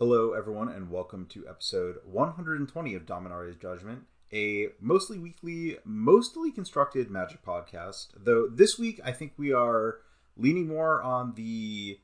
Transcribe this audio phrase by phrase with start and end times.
[0.00, 4.02] Hello, everyone, and welcome to episode 120 of Dominaria's Judgment,
[4.32, 8.08] a mostly weekly, mostly constructed Magic podcast.
[8.16, 9.98] Though this week, I think we are
[10.36, 12.00] leaning more on the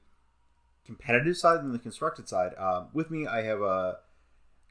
[0.87, 2.53] competitive side than the constructed side.
[2.56, 3.95] Uh, with me, I have uh,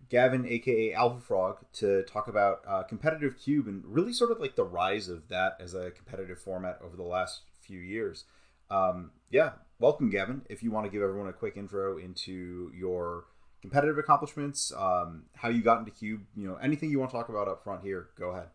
[0.07, 4.63] Gavin, aka alfaphrog, to talk about uh, competitive cube and really sort of like the
[4.63, 8.23] rise of that as a competitive format over the last few years.
[8.71, 10.41] Um, yeah, welcome, Gavin.
[10.49, 13.25] If you want to give everyone a quick intro into your
[13.61, 17.29] competitive accomplishments, um, how you got into Cube, you know, anything you want to talk
[17.29, 18.47] about up front here, go ahead.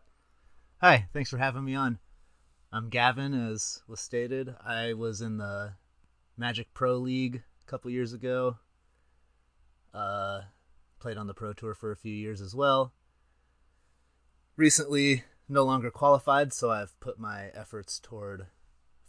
[0.81, 1.99] Hi, thanks for having me on.
[2.71, 4.53] I'm Gavin, as was stated.
[4.65, 5.73] I was in the
[6.37, 8.57] Magic Pro League a couple years ago.
[9.93, 10.41] Uh,
[10.99, 12.93] played on the Pro Tour for a few years as well.
[14.57, 18.47] Recently, no longer qualified, so I've put my efforts toward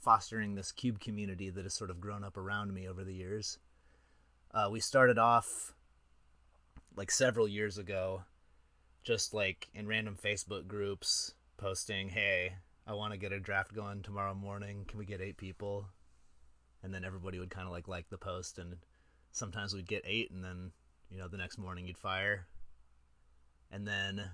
[0.06, 3.58] fostering this cube community that has sort of grown up around me over the years.
[4.54, 5.74] Uh, we started off
[6.94, 8.22] like several years ago,
[9.02, 14.02] just like in random Facebook groups, posting, "Hey, I want to get a draft going
[14.02, 14.84] tomorrow morning.
[14.86, 15.88] Can we get eight people?"
[16.84, 18.76] And then everybody would kind of like like the post, and
[19.32, 20.70] sometimes we'd get eight, and then
[21.10, 22.46] you know the next morning you'd fire.
[23.72, 24.30] And then,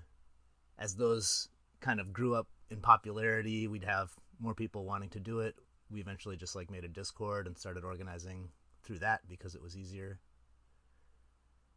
[0.77, 1.49] as those
[1.79, 5.55] kind of grew up in popularity, we'd have more people wanting to do it,
[5.89, 8.49] we eventually just like made a Discord and started organizing
[8.83, 10.19] through that because it was easier.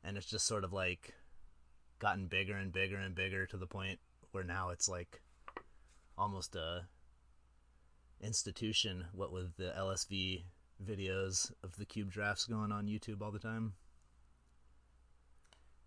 [0.03, 1.15] And it's just sort of like
[1.99, 3.99] gotten bigger and bigger and bigger to the point
[4.33, 5.21] where now it's like
[6.19, 6.87] almost a
[8.21, 10.45] institution what with the LSV
[10.85, 13.75] videos of the cube drafts going on YouTube all the time.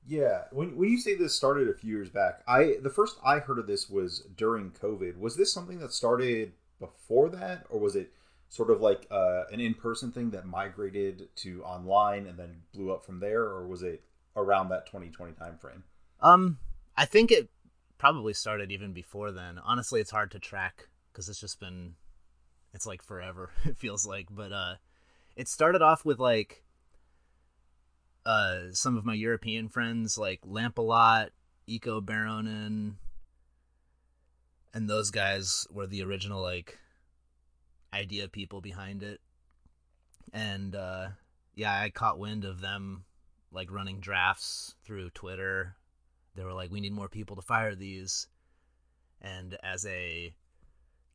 [0.08, 3.39] Yeah, when when you say this started a few years back, I the first I
[3.39, 5.17] heard of this was during COVID.
[5.17, 8.11] Was this something that started before that, or was it
[8.47, 13.05] sort of like uh, an in-person thing that migrated to online and then blew up
[13.05, 14.03] from there, or was it
[14.36, 15.83] around that 2020 timeframe?
[16.22, 16.58] Um,
[16.97, 17.50] I think it
[17.97, 19.59] probably started even before then.
[19.59, 21.95] Honestly, it's hard to track because it's just been
[22.73, 23.52] it's like forever.
[23.65, 24.76] It feels like, but uh,
[25.36, 26.64] it started off with like
[28.30, 31.30] uh some of my European friends like Lampalot,
[31.66, 32.94] Eco Baronin,
[34.72, 36.78] and those guys were the original like
[37.92, 39.20] idea people behind it.
[40.32, 41.08] And uh,
[41.56, 43.06] yeah, I caught wind of them
[43.52, 45.76] like running drafts through Twitter.
[46.36, 48.28] They were like, "We need more people to fire these."
[49.22, 50.36] And as a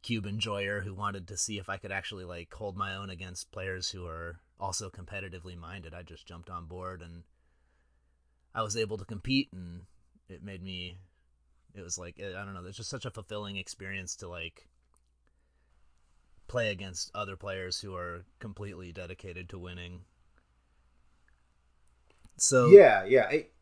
[0.02, 3.52] cube enjoyer who wanted to see if I could actually like hold my own against
[3.52, 7.22] players who are also competitively minded, I just jumped on board and
[8.54, 9.82] I was able to compete and
[10.28, 10.98] it made me
[11.74, 14.68] it was like I don't know, it's just such a fulfilling experience to like
[16.46, 20.02] play against other players who are completely dedicated to winning.
[22.36, 23.52] So yeah, yeah, it,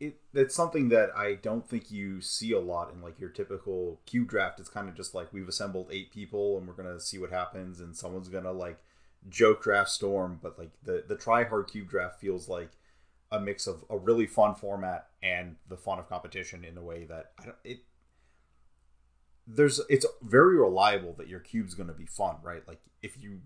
[0.00, 4.00] it it's something that I don't think you see a lot in like your typical
[4.06, 4.60] cube draft.
[4.60, 7.80] It's kind of just like we've assembled eight people and we're gonna see what happens,
[7.80, 8.78] and someone's gonna like
[9.28, 10.38] joke draft storm.
[10.42, 12.70] But like the the try hard cube draft feels like
[13.30, 17.04] a mix of a really fun format and the fun of competition in a way
[17.04, 17.78] that I don't it
[19.46, 22.66] there's it's very reliable that your cube's going to be fun, right?
[22.68, 23.40] Like if you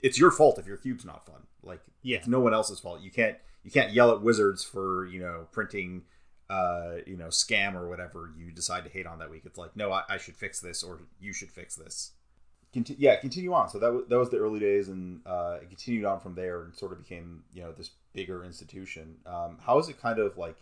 [0.00, 1.42] it's your fault if your cube's not fun.
[1.62, 2.18] Like yeah.
[2.18, 3.00] it's no one else's fault.
[3.00, 6.02] You can't you can't yell at wizards for, you know, printing
[6.50, 9.42] uh, you know, scam or whatever you decide to hate on that week.
[9.46, 12.12] It's like, no, I, I should fix this or you should fix this.
[12.74, 13.68] Yeah, continue on.
[13.68, 16.62] So that was that was the early days, and uh, it continued on from there,
[16.62, 19.16] and sort of became you know this bigger institution.
[19.26, 20.56] Um, how is it kind of like?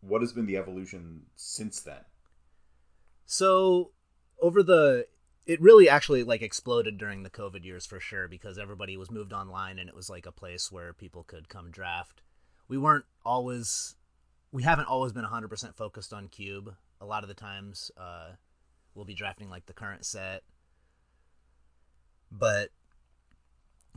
[0.00, 2.04] What has been the evolution since then?
[3.24, 3.92] So
[4.40, 5.06] over the
[5.46, 9.32] it really actually like exploded during the covid years for sure because everybody was moved
[9.32, 12.22] online and it was like a place where people could come draft
[12.68, 13.96] we weren't always
[14.52, 18.30] we haven't always been 100% focused on cube a lot of the times uh,
[18.94, 20.42] we'll be drafting like the current set
[22.36, 22.70] but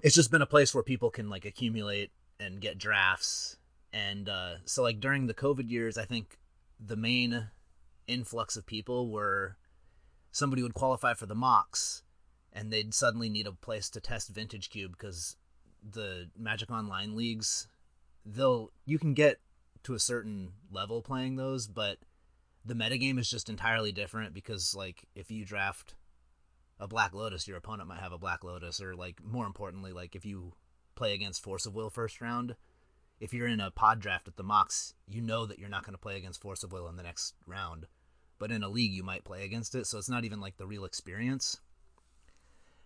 [0.04, 3.58] it's just been a place where people can like accumulate and get drafts.
[3.92, 6.38] And uh, so like during the covid years i think
[6.80, 7.50] the main
[8.08, 9.58] influx of people were
[10.32, 12.04] somebody would qualify for the MOCS
[12.54, 15.36] and they'd suddenly need a place to test vintage cube because
[15.84, 17.68] the magic online leagues
[18.26, 19.40] they'll you can get
[19.84, 21.98] to a certain level playing those but
[22.66, 25.96] the metagame is just entirely different because like if you draft
[26.80, 30.16] a black lotus your opponent might have a black lotus or like more importantly like
[30.16, 30.54] if you
[30.96, 32.56] play against force of will first round
[33.20, 35.94] if you're in a pod draft at the MOCS you know that you're not going
[35.94, 37.88] to play against force of will in the next round
[38.40, 40.68] but in a league you might play against it, so it's not even like the
[40.68, 41.60] real experience.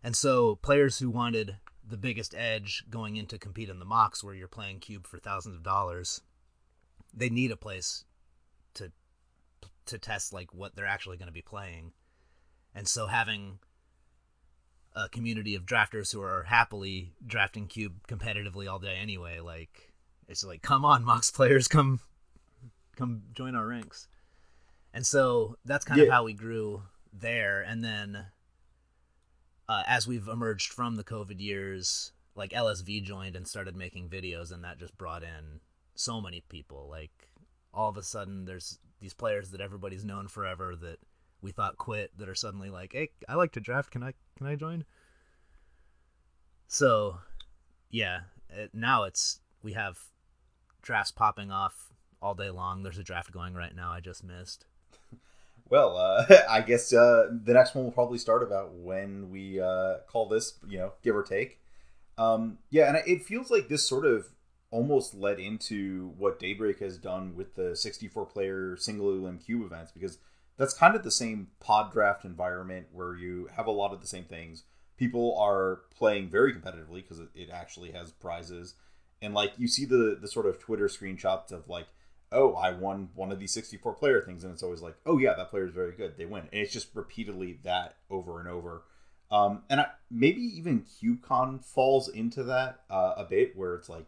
[0.04, 1.58] And so players who wanted
[1.88, 5.56] the biggest edge going into compete in the MOCs where you're playing cube for thousands
[5.56, 6.22] of dollars,
[7.14, 8.06] they need a place
[8.76, 8.92] to
[9.88, 11.92] to test like what they're actually going to be playing.
[12.74, 13.60] And so having
[14.96, 19.94] a community of drafters who are happily drafting cube competitively all day anyway, like
[20.28, 22.00] it's like come on MOCs players come
[22.96, 24.08] come join our ranks.
[24.94, 26.08] And so that's kind yeah.
[26.08, 26.84] of how we grew
[27.14, 28.26] there and then
[29.72, 34.52] uh, as we've emerged from the COVID years, like LSV joined and started making videos,
[34.52, 35.62] and that just brought in
[35.96, 36.88] so many people.
[36.90, 37.30] Like
[37.74, 41.00] all of a sudden, there's these players that everybody's known forever that
[41.42, 43.92] we thought quit that are suddenly like, "Hey, I like to draft.
[43.92, 44.86] Can I can I join?"
[46.68, 47.18] So,
[47.90, 50.00] yeah, it, now it's we have
[50.82, 51.92] drafts popping off
[52.22, 52.84] all day long.
[52.84, 53.92] There's a draft going right now.
[53.92, 54.66] I just missed.
[55.70, 60.00] Well, uh, I guess uh, the next one will probably start about when we uh,
[60.06, 61.62] call this, you know, give or take.
[62.18, 64.28] Um, yeah, and it feels like this sort of
[64.70, 70.18] almost led into what Daybreak has done with the 64 player single cube events because
[70.62, 74.08] that's kind of the same pod draft environment where you have a lot of the
[74.08, 74.64] same things.
[74.98, 78.76] People are playing very competitively because it actually has prizes.
[79.22, 81.88] And like you see the the sort of Twitter screenshots of like
[82.32, 84.44] oh, I won one of these 64 player things.
[84.44, 86.18] And it's always like, oh, yeah, that player is very good.
[86.18, 86.48] They win.
[86.52, 88.84] And it's just repeatedly that over and over.
[89.30, 94.06] Um, and I, maybe even CubeCon falls into that uh, a bit where it's like,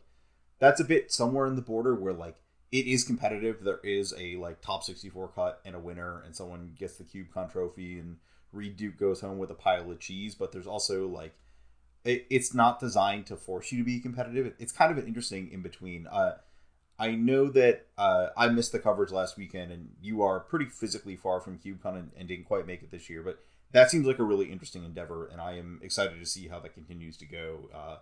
[0.60, 2.36] that's a bit somewhere in the border where like
[2.74, 3.64] it is competitive.
[3.64, 7.52] There is a like top 64 cut and a winner, and someone gets the CubeCon
[7.52, 8.18] trophy, and
[8.52, 10.34] Reid Duke goes home with a pile of cheese.
[10.34, 11.36] But there's also like,
[12.04, 14.56] it, it's not designed to force you to be competitive.
[14.58, 16.08] It's kind of an interesting in between.
[16.08, 16.38] Uh,
[16.98, 21.16] I know that uh, I missed the coverage last weekend, and you are pretty physically
[21.16, 23.22] far from CubeCon and, and, didn't quite make it this year.
[23.22, 23.38] But
[23.72, 26.74] that seems like a really interesting endeavor, and I am excited to see how that
[26.74, 27.70] continues to go.
[27.72, 27.98] Uh,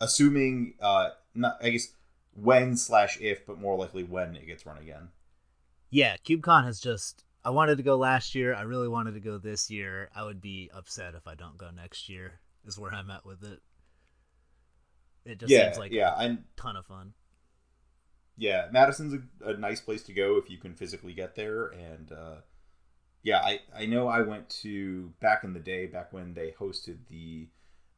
[0.00, 1.88] assuming, uh, not I guess
[2.34, 5.08] when slash if, but more likely when it gets run again.
[5.90, 7.24] Yeah, CubeCon has just.
[7.42, 8.54] I wanted to go last year.
[8.54, 10.10] I really wanted to go this year.
[10.14, 12.40] I would be upset if I don't go next year.
[12.66, 13.60] Is where I'm at with it.
[15.24, 17.14] It just yeah, seems like yeah, a ton of fun
[18.40, 21.66] yeah, Madison's a, a, nice place to go if you can physically get there.
[21.66, 22.36] And uh,
[23.22, 27.00] yeah, I I know I went to back in the day, back when they hosted
[27.10, 27.48] the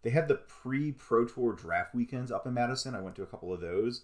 [0.02, 2.96] they had the pre Pro Tour draft weekends up in Madison.
[2.96, 4.02] I went to a couple of those,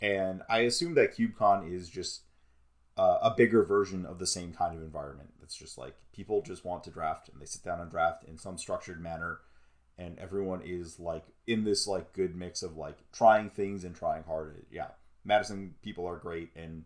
[0.00, 2.22] and I assume that CubeCon is just
[2.96, 5.30] uh, a bigger version of the same kind of environment.
[5.42, 8.38] It's just like people just want to draft and they sit down and draft in
[8.38, 9.40] some structured manner,
[9.98, 14.24] and everyone is like in this like good mix of like trying things and trying
[14.24, 14.64] hard.
[14.70, 14.88] Yeah,
[15.24, 16.84] Madison people are great, and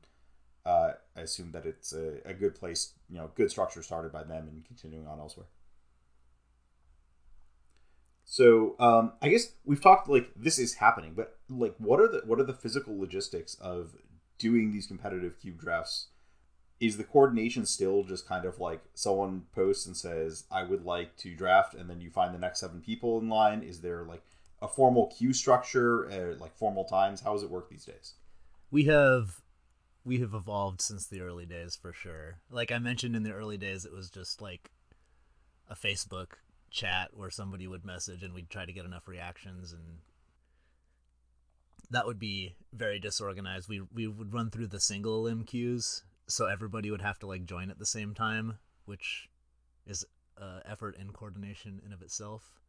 [0.67, 4.25] uh, I assume that it's a, a good place, you know, good structure started by
[4.25, 5.46] them and continuing on elsewhere.
[8.25, 12.23] So um, I guess we've talked like this is happening, but like what are the
[12.25, 13.96] what are the physical logistics of
[14.38, 16.08] doing these competitive cube drafts?
[16.81, 21.17] Is the coordination still just kind of like someone posts and says, "I would like
[21.19, 23.62] to draft," and then you find the next seven people in line?
[23.62, 24.23] Is there like
[24.61, 27.20] a formal queue structure, uh, like formal times?
[27.20, 28.14] How does it work these days?
[28.75, 29.41] we have
[30.05, 32.41] we have evolved since the early days for sure.
[32.50, 34.73] Like I mentioned in the early days, it was just like
[35.70, 36.32] a Facebook
[36.70, 39.99] chat where somebody would message and we'd try to get enough reactions and
[41.90, 43.69] that would be very disorganized.
[43.69, 47.70] We we would run through the single queues, so everybody would have to like join
[47.70, 49.29] at the same time, which
[49.86, 50.05] is
[50.41, 52.60] uh, effort and coordination in of itself.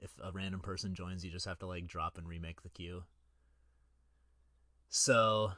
[0.00, 3.04] If a random person joins, you just have to like drop and remake the queue.
[4.88, 5.52] So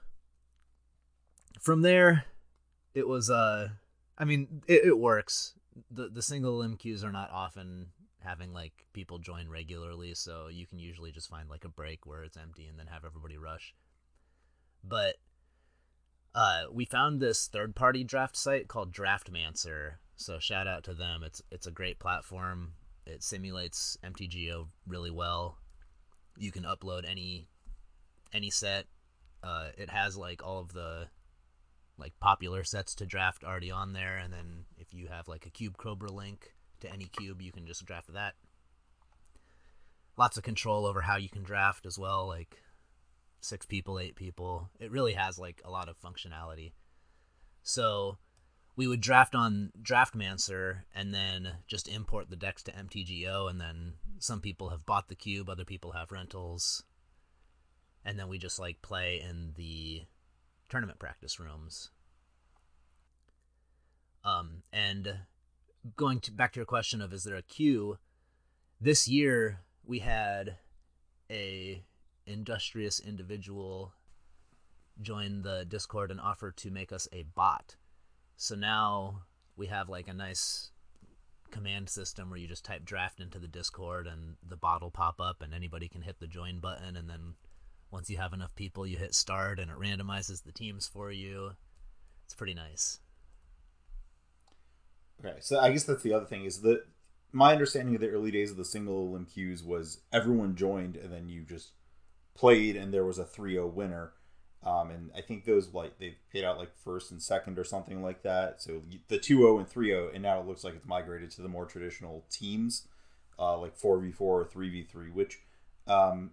[1.61, 2.25] from there,
[2.95, 3.69] it was uh,
[4.19, 5.55] I mean, it, it works.
[5.91, 7.89] the The single queues are not often
[8.23, 12.25] having like people join regularly, so you can usually just find like a break where
[12.25, 13.75] it's empty and then have everybody rush.
[14.85, 15.17] But
[16.35, 19.95] uh, we found this third party draft site called Draftmancer.
[20.17, 21.23] So shout out to them.
[21.23, 22.73] It's it's a great platform.
[23.07, 25.59] It simulates MTGO really well.
[26.39, 27.49] You can upload any
[28.33, 28.87] any set
[29.43, 31.09] uh, it has like all of the
[31.99, 35.51] like popular sets to draft already on there, and then if you have like a
[35.51, 38.35] Cube Cobra link to any cube, you can just draft that.
[40.17, 42.63] Lots of control over how you can draft as well, like
[43.41, 44.71] six people, eight people.
[44.79, 46.73] It really has like a lot of functionality.
[47.63, 48.19] So
[48.77, 53.95] we would draft on Draftmancer and then just import the decks to MTGO, and then
[54.19, 56.85] some people have bought the cube, other people have rentals
[58.05, 60.03] and then we just like play in the
[60.69, 61.91] tournament practice rooms.
[64.25, 65.19] Um, and
[65.97, 67.99] going to back to your question of is there a queue?
[68.83, 70.57] this year we had
[71.31, 71.83] a
[72.27, 73.93] industrious individual
[75.01, 77.77] join the Discord and offer to make us a bot.
[78.37, 79.23] So now
[79.57, 80.73] we have like a nice
[81.53, 85.21] command system where you just type draft into the Discord and the bot will pop
[85.21, 87.35] up and anybody can hit the join button and then
[87.93, 91.53] once you have enough people you hit start and it randomizes the teams for you.
[92.25, 92.99] It's pretty nice.
[95.21, 96.85] Okay, so I guess that's the other thing is that
[97.33, 101.13] my understanding of the early days of the single elim queues was everyone joined and
[101.13, 101.73] then you just
[102.35, 104.13] played and there was a 3-0 winner.
[104.65, 108.03] Um, and I think those like they've paid out like first and second or something
[108.03, 108.63] like that.
[108.63, 111.65] So the 2-0 and 3-0 and now it looks like it's migrated to the more
[111.65, 112.87] traditional teams
[113.39, 115.41] uh, like 4v4 or 3v3 which
[115.87, 116.31] um,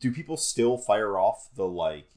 [0.00, 2.08] do people still fire off the like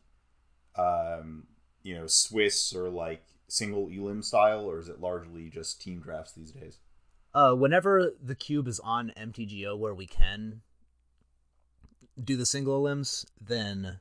[0.77, 1.47] um,
[1.83, 6.31] you know Swiss or like single elim style or is it largely just team drafts
[6.31, 6.79] these days?
[7.33, 10.61] Uh, whenever the cube is on MTGO where we can
[12.21, 13.99] do the single elims, then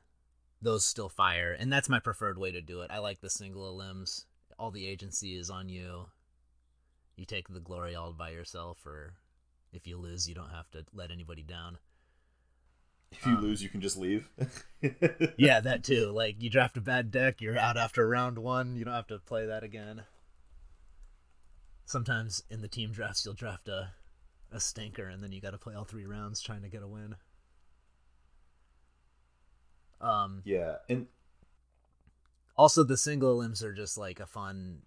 [0.61, 2.91] those still fire, and that's my preferred way to do it.
[2.91, 4.25] I like the single elims.
[4.59, 6.05] All the agency is on you.
[7.15, 9.13] You take the glory all by yourself, or
[9.73, 11.77] if you lose, you don't have to let anybody down.
[13.11, 14.29] If you um, lose, you can just leave.
[15.37, 16.07] yeah, that too.
[16.07, 18.75] Like you draft a bad deck, you're out after round one.
[18.75, 20.03] You don't have to play that again
[21.91, 23.91] sometimes in the team drafts you'll draft a
[24.51, 26.87] a stinker and then you got to play all three rounds trying to get a
[26.87, 27.15] win.
[30.01, 31.07] Um yeah, and
[32.57, 34.81] also the single elims are just like a fun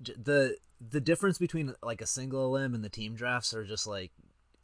[0.00, 4.12] the the difference between like a single elim and the team drafts are just like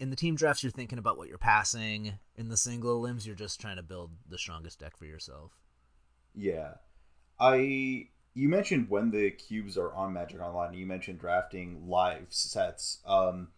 [0.02, 3.35] in the team drafts you're thinking about what you're passing in the single elims you're
[3.35, 5.52] just trying to build the strongest deck for yourself
[6.35, 6.73] yeah
[7.38, 10.73] i you mentioned when the cubes are on Magic Online.
[10.75, 13.00] You mentioned drafting live sets.
[13.04, 13.49] Um,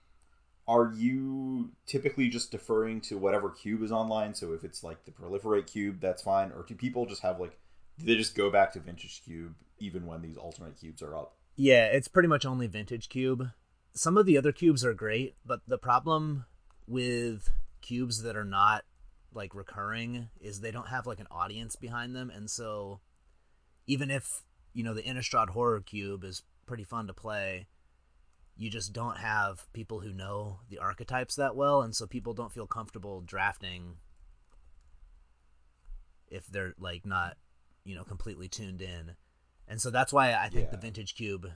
[0.67, 4.35] are you typically just deferring to whatever cube is online?
[4.35, 6.51] So if it's like the proliferate cube, that's fine.
[6.51, 7.59] Or do people just have like
[7.99, 11.37] do they just go back to vintage cube even when these alternate cubes are up?
[11.55, 13.51] Yeah, it's pretty much only vintage cube.
[13.95, 16.47] Some of the other cubes are great, but the problem
[16.87, 18.85] with cubes that are not
[19.33, 23.01] like recurring is they don't have like an audience behind them, and so
[23.87, 27.67] even if you know the Innistrad Horror Cube is pretty fun to play.
[28.57, 32.53] You just don't have people who know the archetypes that well, and so people don't
[32.53, 33.97] feel comfortable drafting
[36.29, 37.37] if they're like not,
[37.85, 39.17] you know, completely tuned in.
[39.67, 40.71] And so that's why I think yeah.
[40.71, 41.51] the Vintage Cube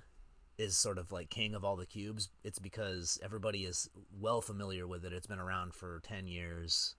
[0.58, 2.28] is sort of like king of all the cubes.
[2.44, 3.88] It's because everybody is
[4.18, 5.12] well familiar with it.
[5.12, 6.96] It's been around for 10 years.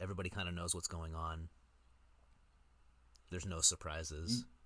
[0.00, 1.48] Everybody kind of knows what's going on.
[3.30, 4.44] There's no surprises.
[4.44, 4.56] Mm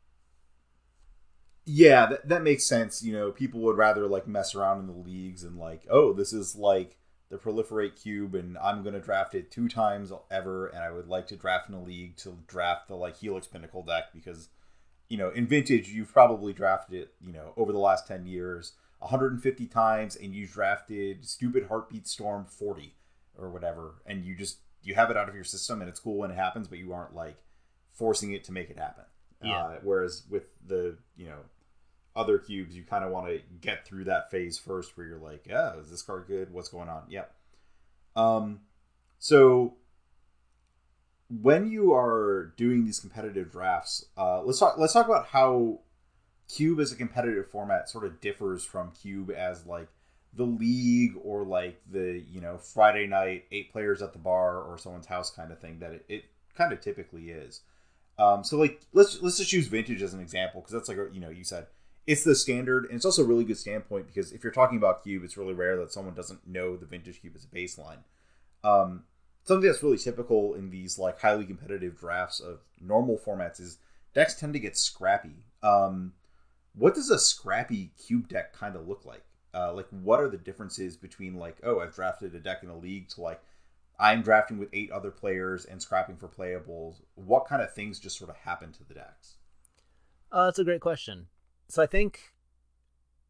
[1.66, 3.02] yeah, that, that makes sense.
[3.02, 6.32] You know, people would rather like mess around in the leagues and like, oh, this
[6.32, 10.90] is like the proliferate cube, and I'm gonna draft it two times ever, and I
[10.90, 14.48] would like to draft in a league to draft the like Helix Pinnacle deck because,
[15.10, 18.72] you know, in Vintage you've probably drafted it, you know, over the last ten years,
[19.00, 22.94] 150 times, and you drafted Stupid Heartbeat Storm 40
[23.36, 26.16] or whatever, and you just you have it out of your system, and it's cool
[26.16, 27.36] when it happens, but you aren't like
[27.92, 29.04] forcing it to make it happen.
[29.42, 29.58] Yeah.
[29.58, 31.38] Uh, whereas with the you know
[32.14, 35.46] other cubes, you kind of want to get through that phase first, where you're like,
[35.46, 36.52] yeah, is this card good?
[36.52, 37.02] What's going on?
[37.08, 37.34] Yep.
[38.16, 38.60] Um,
[39.18, 39.74] so
[41.30, 44.76] when you are doing these competitive drafts, uh, let's talk.
[44.78, 45.80] Let's talk about how
[46.52, 49.88] cube as a competitive format sort of differs from cube as like
[50.32, 54.76] the league or like the you know Friday night eight players at the bar or
[54.76, 56.24] someone's house kind of thing that it, it
[56.56, 57.60] kind of typically is.
[58.18, 61.20] Um, so like let's let's just use vintage as an example because that's like you
[61.20, 61.66] know you said
[62.06, 65.02] it's the standard and it's also a really good standpoint because if you're talking about
[65.02, 67.98] cube it's really rare that someone doesn't know the vintage cube as a baseline
[68.64, 69.04] um,
[69.50, 73.78] something that's really typical in these like highly competitive drafts of normal formats is
[74.14, 76.12] decks tend to get scrappy um,
[76.76, 80.38] what does a scrappy cube deck kind of look like uh, like what are the
[80.38, 83.42] differences between like oh i've drafted a deck in a league to like
[83.98, 87.02] I'm drafting with eight other players and scrapping for playables.
[87.16, 89.34] What kind of things just sort of happen to the decks?
[90.32, 91.26] Uh, that's a great question.
[91.68, 92.32] So I think,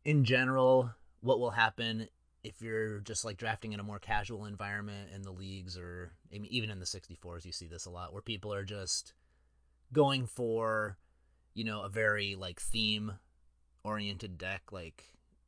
[0.05, 2.09] in general, what will happen
[2.43, 6.39] if you're just like drafting in a more casual environment in the leagues or I
[6.39, 9.13] mean, even in the 64s, you see this a lot where people are just
[9.93, 10.97] going for,
[11.55, 13.13] you know, a very like theme
[13.85, 14.63] oriented deck.
[14.73, 15.05] Like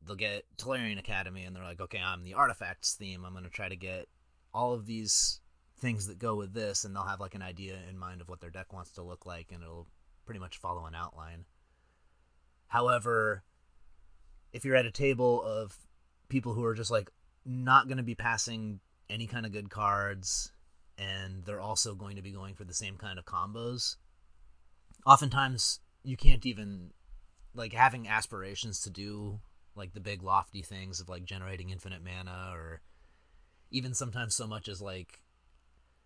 [0.07, 3.25] they'll get Tolarian Academy and they're like, okay, I'm the artifacts theme.
[3.25, 4.09] I'm going to try to get
[4.53, 5.41] all of these
[5.79, 8.41] things that go with this, and they'll have like an idea in mind of what
[8.41, 9.89] their deck wants to look like, and it'll
[10.25, 11.45] pretty much follow an outline.
[12.69, 13.43] However,
[14.53, 15.77] if you're at a table of
[16.33, 17.11] people who are just like
[17.45, 20.51] not going to be passing any kind of good cards,
[20.99, 23.97] and they're also going to be going for the same kind of combos.
[25.07, 26.91] Oftentimes, you can't even
[27.55, 29.41] like having aspirations to do
[29.77, 32.81] like the big lofty things of like generating infinite mana or
[33.71, 35.23] even sometimes so much as like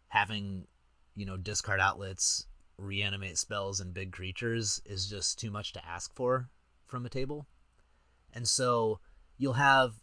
[0.08, 0.66] having
[1.14, 2.46] you know discard outlets
[2.78, 6.48] reanimate spells and big creatures is just too much to ask for
[6.86, 7.46] from a table
[8.32, 8.98] and so
[9.38, 9.94] you'll have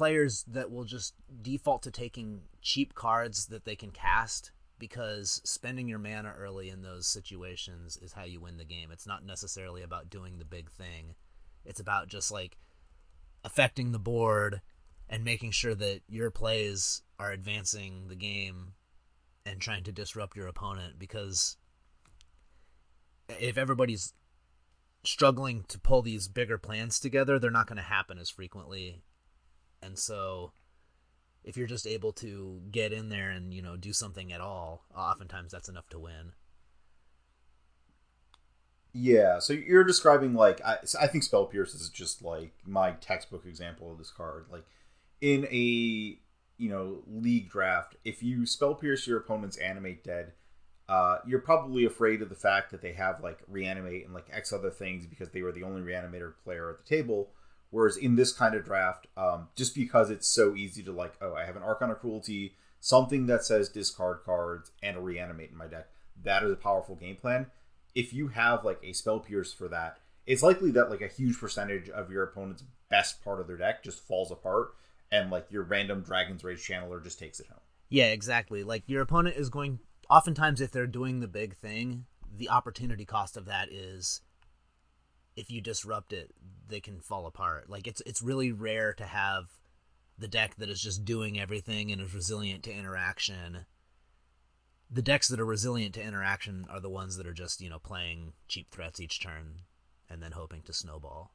[0.00, 5.88] players that will just default to taking cheap cards that they can cast because spending
[5.88, 8.88] your mana early in those situations is how you win the game.
[8.90, 11.16] It's not necessarily about doing the big thing.
[11.66, 12.56] It's about just like
[13.44, 14.62] affecting the board
[15.06, 18.72] and making sure that your plays are advancing the game
[19.44, 21.58] and trying to disrupt your opponent because
[23.38, 24.14] if everybody's
[25.04, 29.02] struggling to pull these bigger plans together, they're not going to happen as frequently.
[29.82, 30.52] And so
[31.44, 34.84] if you're just able to get in there and, you know, do something at all,
[34.96, 36.32] oftentimes that's enough to win.
[38.92, 43.46] Yeah, so you're describing like I, I think Spell Pierce is just like my textbook
[43.46, 44.46] example of this card.
[44.50, 44.64] Like
[45.20, 46.18] in a
[46.58, 50.32] you know league draft, if you Spell Pierce your opponent's animate dead,
[50.88, 54.52] uh, you're probably afraid of the fact that they have like reanimate and like X
[54.52, 57.30] other things because they were the only reanimator player at the table.
[57.70, 61.34] Whereas in this kind of draft, um, just because it's so easy to like, oh,
[61.34, 65.56] I have an Archon of Cruelty, something that says discard cards, and a reanimate in
[65.56, 65.88] my deck,
[66.22, 67.46] that is a powerful game plan.
[67.94, 71.38] If you have like a spell pierce for that, it's likely that like a huge
[71.38, 74.74] percentage of your opponent's best part of their deck just falls apart,
[75.12, 77.60] and like your random Dragon's Rage channeler just takes it home.
[77.88, 78.64] Yeah, exactly.
[78.64, 79.80] Like your opponent is going.
[80.08, 84.22] Oftentimes, if they're doing the big thing, the opportunity cost of that is
[85.36, 86.32] if you disrupt it,
[86.68, 87.68] they can fall apart.
[87.68, 89.46] Like it's it's really rare to have
[90.18, 93.64] the deck that is just doing everything and is resilient to interaction.
[94.90, 97.78] The decks that are resilient to interaction are the ones that are just, you know,
[97.78, 99.62] playing cheap threats each turn
[100.08, 101.32] and then hoping to snowball.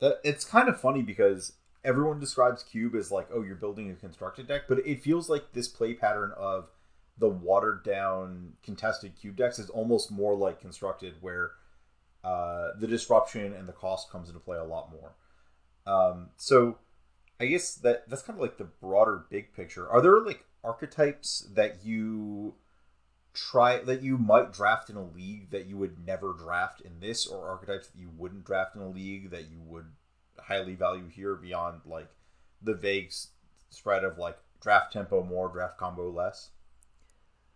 [0.00, 4.46] It's kind of funny because everyone describes cube as like, oh, you're building a constructed
[4.46, 6.70] deck, but it feels like this play pattern of
[7.18, 11.52] the watered down contested cube decks is almost more like constructed where
[12.24, 15.14] uh, the disruption and the cost comes into play a lot more.
[15.86, 16.78] Um, so
[17.38, 19.88] I guess that that's kind of like the broader big picture.
[19.88, 22.54] Are there like archetypes that you
[23.34, 27.26] try that you might draft in a league that you would never draft in this,
[27.26, 29.86] or archetypes that you wouldn't draft in a league that you would
[30.38, 32.08] highly value here beyond like
[32.62, 33.12] the vague
[33.68, 36.50] spread of like draft tempo more, draft combo less?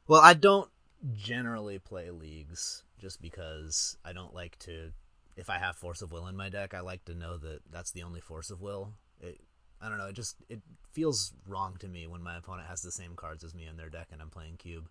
[0.07, 0.69] Well, I don't
[1.15, 4.93] generally play leagues just because I don't like to.
[5.37, 7.93] If I have force of will in my deck, I like to know that that's
[7.93, 8.95] the only force of will.
[9.21, 9.41] It,
[9.81, 10.07] I don't know.
[10.07, 10.61] It just it
[10.93, 13.91] feels wrong to me when my opponent has the same cards as me in their
[13.91, 14.89] deck and I'm playing cube.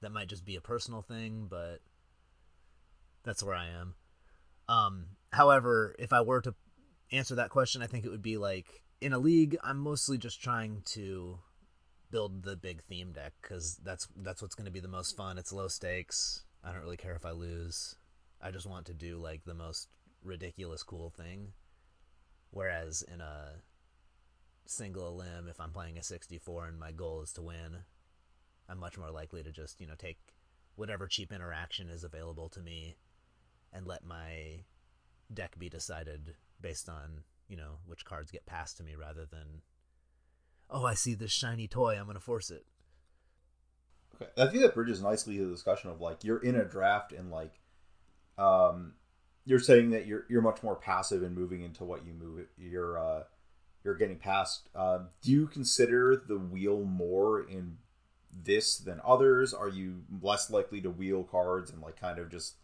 [0.00, 1.80] That might just be a personal thing, but
[3.24, 3.94] that's where I am.
[4.68, 6.54] Um, however, if I were to
[7.10, 10.42] answer that question, I think it would be like in a league, I'm mostly just
[10.42, 11.38] trying to
[12.10, 15.38] build the big theme deck because that's that's what's going to be the most fun.
[15.38, 16.44] It's low stakes.
[16.68, 17.96] I don't really care if I lose.
[18.42, 19.88] I just want to do like the most
[20.22, 21.52] ridiculous cool thing.
[22.50, 23.62] Whereas in a
[24.66, 27.84] single elim, if I'm playing a 64 and my goal is to win,
[28.68, 30.18] I'm much more likely to just, you know, take
[30.76, 32.96] whatever cheap interaction is available to me
[33.72, 34.64] and let my
[35.32, 39.62] deck be decided based on, you know, which cards get passed to me rather than,
[40.68, 42.66] oh, I see this shiny toy, I'm going to force it.
[44.20, 47.12] Okay, I think that bridges nicely to the discussion of like you're in a draft
[47.12, 47.60] and like,
[48.36, 48.94] um,
[49.44, 52.46] you're saying that you're you're much more passive in moving into what you move.
[52.56, 53.22] You're uh,
[53.84, 54.68] you're getting past.
[54.74, 57.78] Uh, do you consider the wheel more in
[58.44, 59.54] this than others?
[59.54, 62.56] Are you less likely to wheel cards and like kind of just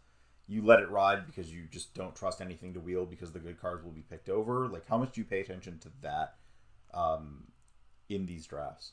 [0.47, 3.59] you let it ride because you just don't trust anything to wheel because the good
[3.59, 4.67] cards will be picked over?
[4.67, 6.35] Like how much do you pay attention to that
[6.93, 7.45] um,
[8.09, 8.91] in these drafts?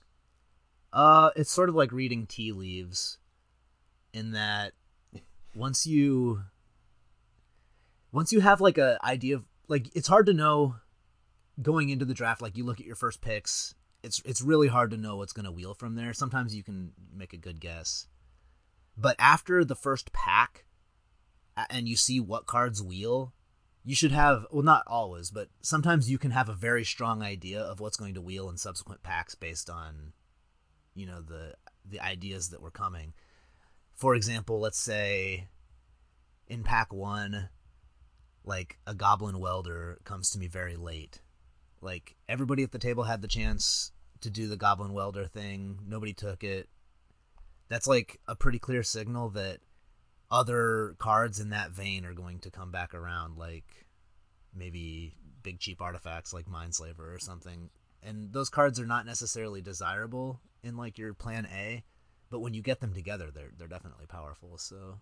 [0.93, 3.19] Uh, it's sort of like reading tea leaves,
[4.13, 4.73] in that
[5.55, 6.43] once you
[8.11, 10.77] once you have like a idea of like it's hard to know
[11.61, 12.43] going into the draft.
[12.43, 15.47] Like you look at your first picks, it's it's really hard to know what's going
[15.47, 16.13] to wheel from there.
[16.13, 18.07] Sometimes you can make a good guess,
[18.97, 20.67] but after the first pack,
[21.71, 23.33] and you see what cards wheel,
[23.85, 27.61] you should have well not always, but sometimes you can have a very strong idea
[27.61, 30.13] of what's going to wheel in subsequent packs based on
[30.95, 33.13] you know the the ideas that were coming.
[33.95, 35.49] For example, let's say
[36.49, 37.49] in pack 1
[38.45, 41.21] like a goblin welder comes to me very late
[41.81, 45.81] Like everybody at the table had the chance to do the Goblin Welder thing.
[45.87, 46.69] Nobody took it.
[47.69, 49.59] That's like a pretty clear signal that
[50.31, 53.87] other cards in that vein are going to come back around, like
[54.55, 57.71] maybe big cheap artifacts like Mindslaver or something.
[58.03, 61.85] And those cards are not necessarily desirable in like your plan A,
[62.31, 64.59] but when you get them together, they're they're definitely powerful.
[64.59, 65.01] So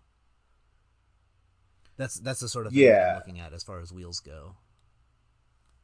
[1.97, 3.09] that's that's the sort of thing Yeah.
[3.09, 4.55] I'm looking at as far as wheels go.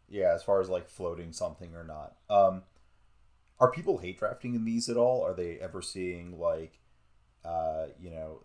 [0.09, 2.15] Yeah, as far as like floating something or not.
[2.29, 2.63] Um,
[3.59, 5.23] are people hate drafting in these at all?
[5.23, 6.79] Are they ever seeing like,
[7.43, 8.43] uh, you know,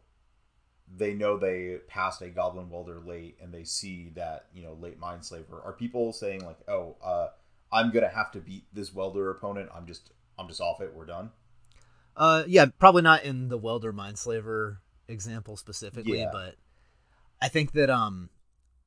[0.95, 5.01] they know they passed a Goblin Welder late and they see that you know late
[5.01, 5.64] Mindslaver.
[5.64, 7.29] Are people saying like, oh, uh,
[7.73, 9.71] I'm gonna have to beat this Welder opponent.
[9.75, 10.11] I'm just
[10.42, 10.92] I'm just off it.
[10.94, 11.31] We're done.
[12.16, 14.78] Uh, yeah, probably not in the welder mindslaver
[15.09, 16.31] example specifically, Yeah.
[16.33, 16.57] but
[17.40, 18.28] I think that um,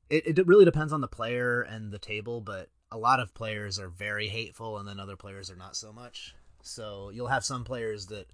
[0.08, 2.40] it it really depends on the player and the table.
[2.40, 5.92] But a lot of players are very hateful, and then other players are not so
[5.92, 6.34] much.
[6.62, 8.26] So you'll have some players that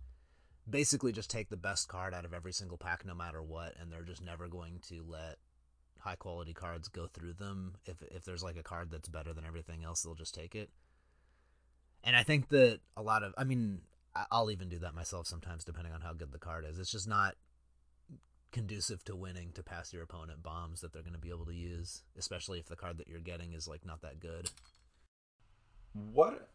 [0.69, 3.91] basically just take the best card out of every single pack, no matter what, and
[3.91, 5.39] they're just never going to let
[5.99, 7.75] high quality cards go through them.
[7.87, 10.71] If if there's like a card that's better than everything else, they'll just take it.
[12.05, 13.81] And I think that a lot of, I mean,
[14.31, 16.79] I'll even do that myself sometimes, depending on how good the card is.
[16.79, 17.37] It's just not
[18.51, 21.55] conducive to winning to pass your opponent bombs that they're going to be able to
[21.55, 24.51] use, especially if the card that you're getting is like not that good.
[25.95, 26.49] What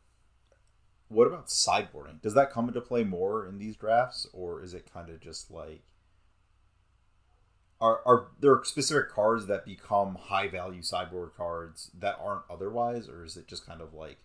[1.09, 2.21] what about sideboarding?
[2.21, 5.49] Does that come into play more in these drafts, or is it kind of just
[5.49, 5.83] like
[7.79, 13.23] are are there specific cards that become high value sideboard cards that aren't otherwise, or
[13.23, 14.19] is it just kind of like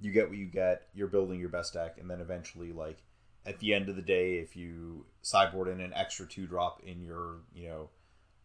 [0.00, 3.02] you get what you get, you're building your best deck, and then eventually like
[3.46, 7.02] at the end of the day, if you sideboard in an extra two drop in
[7.02, 7.90] your you know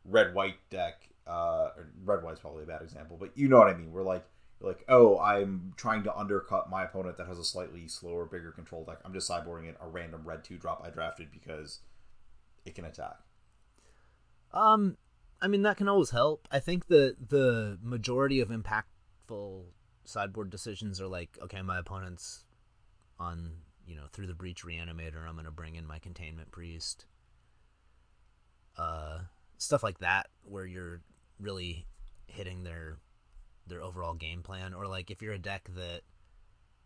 [0.03, 1.69] red white deck, uh,
[2.03, 3.91] red white's probably a bad example, but you know what I mean.
[3.91, 4.25] We're like
[4.61, 8.83] like, oh, I'm trying to undercut my opponent that has a slightly slower, bigger control
[8.85, 8.99] deck.
[9.03, 11.79] I'm just sideboarding it a random red two drop I drafted because
[12.65, 13.17] it can attack.
[14.53, 14.97] Um,
[15.41, 16.47] I mean that can always help.
[16.51, 19.65] I think the the majority of impactful
[20.05, 22.43] sideboard decisions are like, okay, my opponent's
[23.19, 23.51] on
[23.87, 25.27] you know through the breach reanimator.
[25.27, 27.05] I'm going to bring in my containment priest.
[28.77, 29.19] Uh,
[29.57, 31.01] stuff like that where you're
[31.39, 31.85] really
[32.27, 32.97] hitting their
[33.67, 36.01] their overall game plan, or like if you're a deck that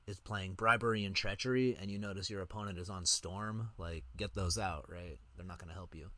[0.08, 4.34] is playing bribery and treachery, and you notice your opponent is on storm, like get
[4.34, 5.20] those out, right?
[5.36, 6.10] They're not going to help you.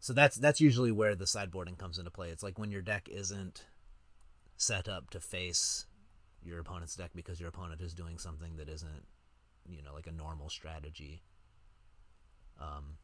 [0.00, 2.30] So that's that's usually where the sideboarding comes into play.
[2.30, 3.64] It's like when your deck isn't
[4.58, 5.86] set up to face
[6.42, 9.06] your opponent's deck because your opponent is doing something that isn't,
[9.66, 11.22] you know, like a normal strategy.
[12.60, 12.98] Um,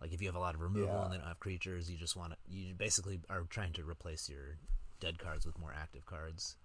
[0.00, 1.04] like if you have a lot of removal Yeah.
[1.04, 4.28] and they don't have creatures, you just want to you basically are trying to replace
[4.28, 4.58] your
[5.00, 6.56] dead cards with more active cards.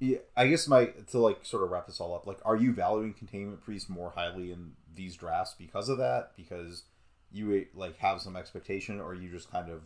[0.00, 2.26] Yeah, I guess my to like sort of wrap this all up.
[2.26, 6.32] Like, are you valuing containment priest more highly in these drafts because of that?
[6.36, 6.84] Because
[7.32, 9.82] you like have some expectation, or are you just kind of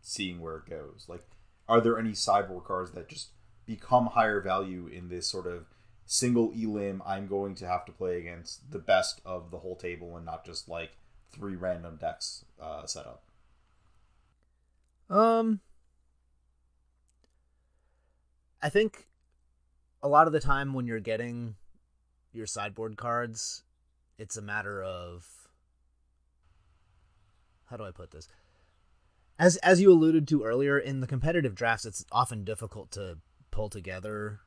[0.00, 1.06] seeing where it goes?
[1.08, 1.24] Like,
[1.68, 3.28] are there any sideboard cards that just
[3.66, 5.66] become higher value in this sort of
[6.04, 7.02] single elim?
[7.06, 10.44] I'm going to have to play against the best of the whole table, and not
[10.44, 10.92] just like
[11.30, 13.22] three random decks uh, set up.
[15.08, 15.60] Um,
[18.62, 19.06] I think
[20.02, 21.56] a lot of the time when you're getting
[22.32, 23.62] your sideboard cards,
[24.18, 25.26] it's a matter of
[27.66, 28.28] how do I put this?
[29.42, 33.18] As as you alluded to earlier, in the competitive drafts, it's often difficult to
[33.50, 34.38] pull together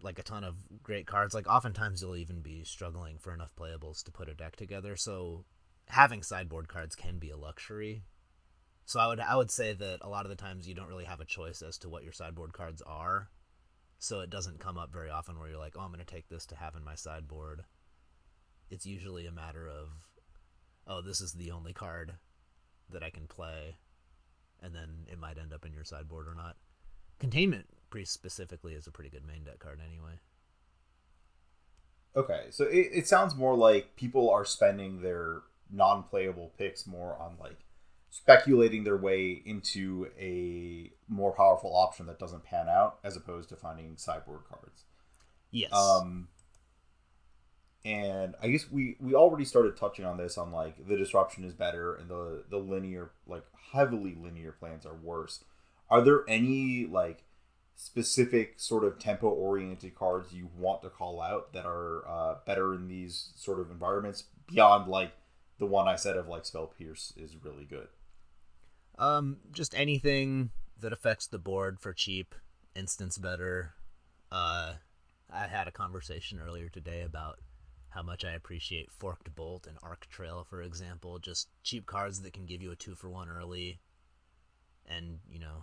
[0.00, 0.54] like a ton of
[0.84, 1.34] great cards.
[1.34, 4.94] Like oftentimes you'll even be struggling for enough playables to put a deck together.
[4.94, 5.46] So
[5.88, 8.04] having sideboard cards can be a luxury.
[8.84, 11.06] So I would I would say that a lot of the times you don't really
[11.06, 13.30] have a choice as to what your sideboard cards are.
[13.98, 16.28] So it doesn't come up very often where you're like, "Oh, I'm going to take
[16.28, 17.64] this to have in my sideboard."
[18.70, 19.88] It's usually a matter of,
[20.86, 22.14] "Oh, this is the only card
[22.88, 23.78] that I can play."
[24.62, 26.56] And then it might end up in your sideboard or not.
[27.18, 30.18] Containment priest specifically is a pretty good main deck card anyway.
[32.14, 37.36] Okay, so it, it sounds more like people are spending their non-playable picks more on
[37.38, 37.58] like
[38.10, 43.56] speculating their way into a more powerful option that doesn't pan out, as opposed to
[43.56, 44.84] finding sideboard cards.
[45.50, 45.72] Yes.
[45.72, 46.28] Um,
[47.86, 51.54] and I guess we we already started touching on this on like the disruption is
[51.54, 55.44] better and the the linear like heavily linear plans are worse.
[55.88, 57.22] Are there any like
[57.76, 62.74] specific sort of tempo oriented cards you want to call out that are uh, better
[62.74, 65.12] in these sort of environments beyond like
[65.60, 67.86] the one I said of like spell pierce is really good.
[68.98, 72.34] Um, just anything that affects the board for cheap
[72.74, 73.74] instance better.
[74.32, 74.74] Uh,
[75.32, 77.38] I had a conversation earlier today about
[77.90, 81.18] how much I appreciate Forked Bolt and Arc Trail, for example.
[81.18, 83.80] Just cheap cards that can give you a two for one early,
[84.86, 85.62] and you know,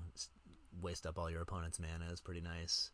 [0.82, 2.92] waste up all your opponent's mana is pretty nice.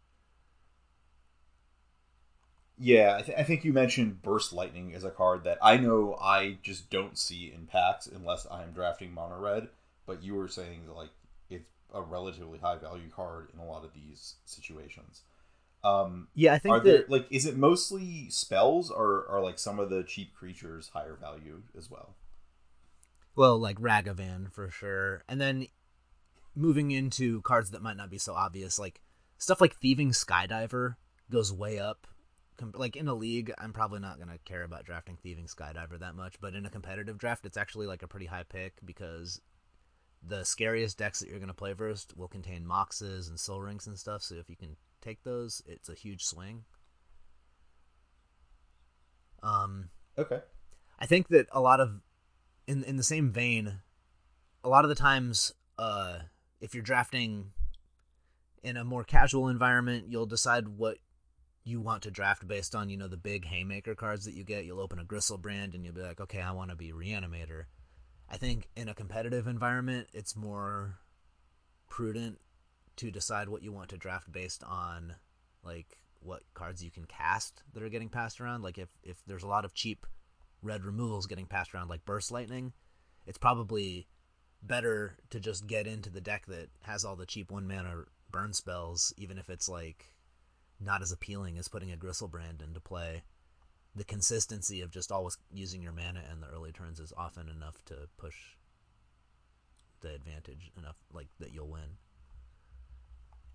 [2.82, 6.16] Yeah, I, th- I, think you mentioned Burst Lightning as a card that I know
[6.16, 9.68] I just don't see in packs unless I'm drafting mono red.
[10.06, 11.10] But you were saying like
[11.50, 15.22] it's a relatively high value card in a lot of these situations.
[15.84, 19.58] Um, yeah, I think are that there, like is it mostly spells or are like
[19.60, 22.16] some of the cheap creatures higher value as well?
[23.36, 25.68] Well, like Ragavan for sure, and then
[26.56, 29.00] moving into cards that might not be so obvious, like
[29.38, 30.96] stuff like Thieving Skydiver
[31.32, 32.08] goes way up
[32.74, 36.40] like in a league, I'm probably not gonna care about drafting Thieving Skydiver that much,
[36.40, 39.42] but in a competitive draft, it's actually like a pretty high pick because
[40.22, 43.98] the scariest decks that you're gonna play first will contain Moxes and Sol Rings and
[43.98, 44.22] stuff.
[44.22, 46.64] So if you can take those, it's a huge swing.
[49.42, 49.90] Um.
[50.18, 50.42] Okay.
[51.00, 52.02] I think that a lot of,
[52.68, 53.80] in in the same vein,
[54.64, 56.20] a lot of the times, uh,
[56.60, 57.52] if you're drafting
[58.64, 60.98] in a more casual environment, you'll decide what
[61.64, 64.66] you want to draft based on you know the big haymaker cards that you get
[64.66, 67.66] you'll open a Griselbrand and you'll be like okay i want to be reanimator
[68.30, 71.00] i think in a competitive environment it's more
[71.90, 72.40] prudent
[73.00, 75.16] to decide what you want to draft based on
[75.64, 79.44] like what cards you can cast that are getting passed around like if if there's
[79.44, 80.06] a lot of cheap
[80.62, 82.74] red removals getting passed around like burst lightning
[83.26, 84.08] it's probably
[84.62, 88.54] better to just get into the deck that has all the cheap one mana burn
[88.54, 90.14] spells even if it's like
[90.80, 93.24] not as appealing as putting a Griselbrand into play.
[93.96, 97.84] The consistency of just always using your mana in the early turns is often enough
[97.86, 98.36] to push
[100.02, 101.98] the advantage enough, like that you'll win.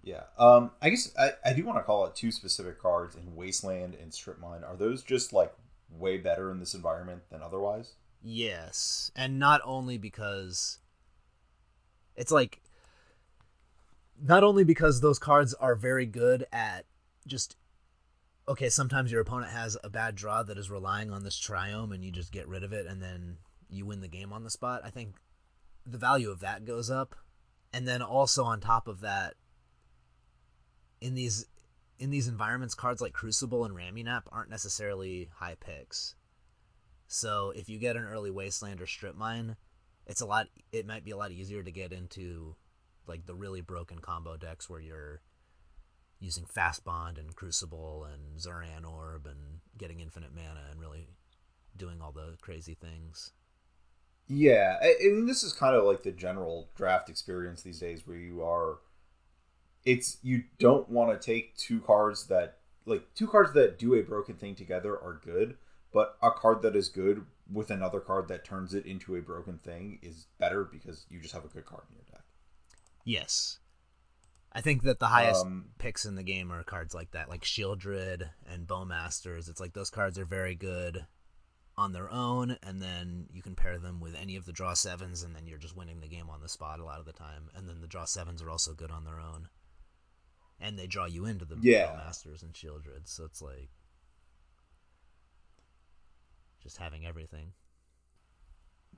[0.04, 3.34] Yeah, um, I guess I, I do want to call out two specific cards in
[3.34, 4.62] Wasteland and Strip Mine.
[4.62, 5.52] Are those just like
[5.90, 7.94] way better in this environment than otherwise?
[8.22, 10.78] Yes, and not only because
[12.16, 12.60] it's like
[14.22, 16.84] not only because those cards are very good at
[17.26, 17.56] just
[18.46, 22.04] okay, sometimes your opponent has a bad draw that is relying on this triome and
[22.04, 23.38] you just get rid of it and then
[23.70, 24.82] you win the game on the spot.
[24.84, 25.14] I think
[25.86, 27.14] the value of that goes up.
[27.72, 29.34] And then also on top of that,
[31.04, 31.46] in these
[31.98, 36.16] in these environments, cards like Crucible and Ramunap aren't necessarily high picks.
[37.06, 39.56] So if you get an early Wasteland or Strip Mine,
[40.06, 42.56] it's a lot it might be a lot easier to get into
[43.06, 45.20] like the really broken combo decks where you're
[46.20, 51.08] using Fast Bond and Crucible and Zuran Orb and getting infinite mana and really
[51.76, 53.32] doing all the crazy things.
[54.26, 58.16] Yeah, I mean this is kind of like the general draft experience these days where
[58.16, 58.78] you are
[59.84, 64.02] it's you don't want to take two cards that like two cards that do a
[64.02, 65.56] broken thing together are good,
[65.92, 69.58] but a card that is good with another card that turns it into a broken
[69.58, 72.24] thing is better because you just have a good card in your deck.
[73.04, 73.58] Yes.
[74.52, 77.42] I think that the highest um, picks in the game are cards like that, like
[77.42, 79.48] Sheoldred and Bowmasters.
[79.48, 81.06] It's like those cards are very good
[81.76, 85.24] on their own, and then you can pair them with any of the draw sevens,
[85.24, 87.50] and then you're just winning the game on the spot a lot of the time.
[87.56, 89.48] And then the draw sevens are also good on their own,
[90.60, 91.86] and they draw you into the yeah.
[91.86, 93.04] Bowmasters and Sheoldred.
[93.04, 93.70] So it's like
[96.62, 97.52] just having everything.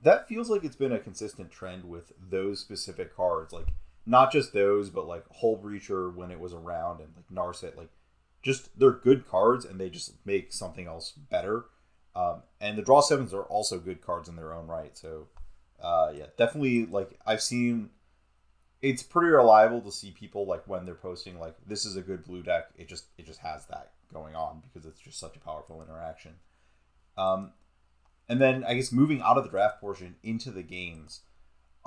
[0.01, 3.73] That feels like it's been a consistent trend with those specific cards, like
[4.05, 7.89] not just those, but like Hullbreacher when it was around and like Narset, like
[8.41, 11.65] just they're good cards and they just make something else better.
[12.15, 14.97] Um, and the draw sevens are also good cards in their own right.
[14.97, 15.27] So
[15.81, 17.89] uh, yeah, definitely like I've seen
[18.81, 22.23] it's pretty reliable to see people like when they're posting like this is a good
[22.23, 22.65] blue deck.
[22.77, 26.35] It just it just has that going on because it's just such a powerful interaction.
[27.17, 27.51] Um,
[28.29, 31.21] and then I guess moving out of the draft portion into the games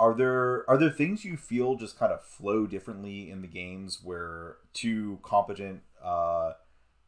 [0.00, 4.00] are there are there things you feel just kind of flow differently in the games
[4.03, 6.55] where two competent uh,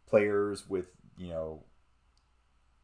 [0.06, 1.64] players with you know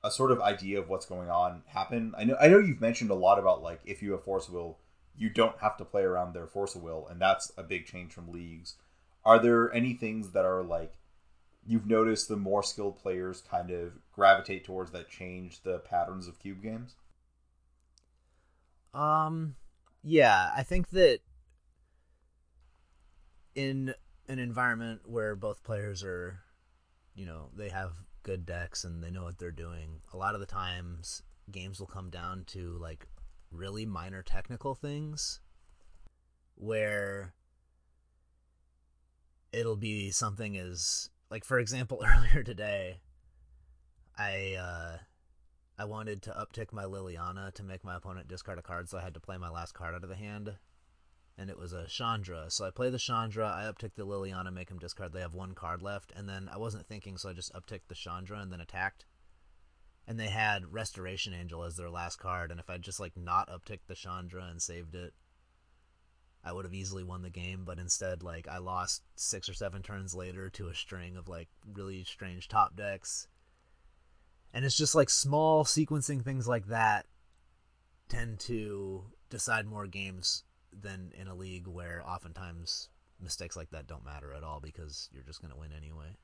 [0.02, 2.14] a sort of idea of what's going on happen?
[2.16, 4.78] I know I know you've mentioned a lot about like if you have force will,
[5.18, 8.12] you don't have to play around their force of will, and that's a big change
[8.12, 8.76] from leagues.
[9.24, 10.94] Are there any things that are like
[11.66, 16.38] you've noticed the more skilled players kind of gravitate towards that change the patterns of
[16.38, 16.94] cube games?
[18.94, 19.56] Um
[20.02, 21.18] yeah, I think that
[23.54, 23.94] in
[24.28, 26.40] an environment where both players are,
[27.14, 30.40] you know, they have good decks and they know what they're doing, a lot of
[30.40, 33.06] the times games will come down to like
[33.50, 35.40] really minor technical things
[36.54, 37.34] where
[39.52, 43.00] it'll be something as like for example earlier today
[44.18, 44.98] I uh
[45.80, 49.02] I wanted to uptick my Liliana to make my opponent discard a card, so I
[49.02, 50.56] had to play my last card out of the hand.
[51.36, 52.46] And it was a Chandra.
[52.48, 55.12] So I play the Chandra, I uptick the Liliana, make him discard.
[55.12, 56.12] They have one card left.
[56.16, 59.06] And then I wasn't thinking, so I just upticked the Chandra and then attacked.
[60.08, 62.50] And they had Restoration Angel as their last card.
[62.50, 65.12] And if I'd just like not upticked the Chandra and saved it,
[66.42, 67.64] I would have easily won the game.
[67.64, 71.48] But instead, like I lost six or seven turns later to a string of like
[71.74, 73.28] really strange top decks
[74.52, 77.06] and it's just like small sequencing things like that
[78.08, 82.88] tend to decide more games than in a league where oftentimes
[83.20, 86.16] mistakes like that don't matter at all because you're just going to win anyway.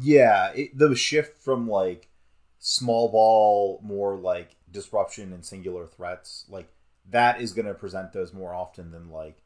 [0.00, 2.08] Yeah, it, the shift from like
[2.58, 6.68] small ball, more like disruption and singular threats, like
[7.10, 9.42] that is going to present those more often than like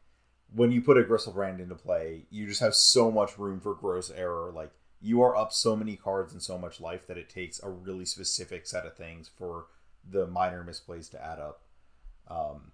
[0.55, 4.11] when you put a Griselbrand into play, you just have so much room for gross
[4.11, 4.51] error.
[4.53, 7.71] Like you are up so many cards and so much life that it takes a
[7.71, 9.67] really specific set of things for
[10.09, 11.63] the minor misplays to add up.
[12.29, 12.73] Um,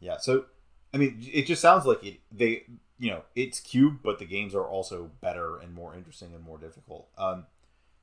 [0.00, 0.46] yeah, so
[0.92, 2.20] I mean, it just sounds like it.
[2.30, 2.64] They,
[2.98, 6.58] you know, it's cube, but the games are also better and more interesting and more
[6.58, 7.08] difficult.
[7.16, 7.46] Um,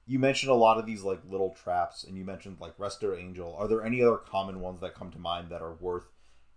[0.10, 3.56] you mentioned a lot of these like little traps, and you mentioned like Resto Angel.
[3.56, 6.06] Are there any other common ones that come to mind that are worth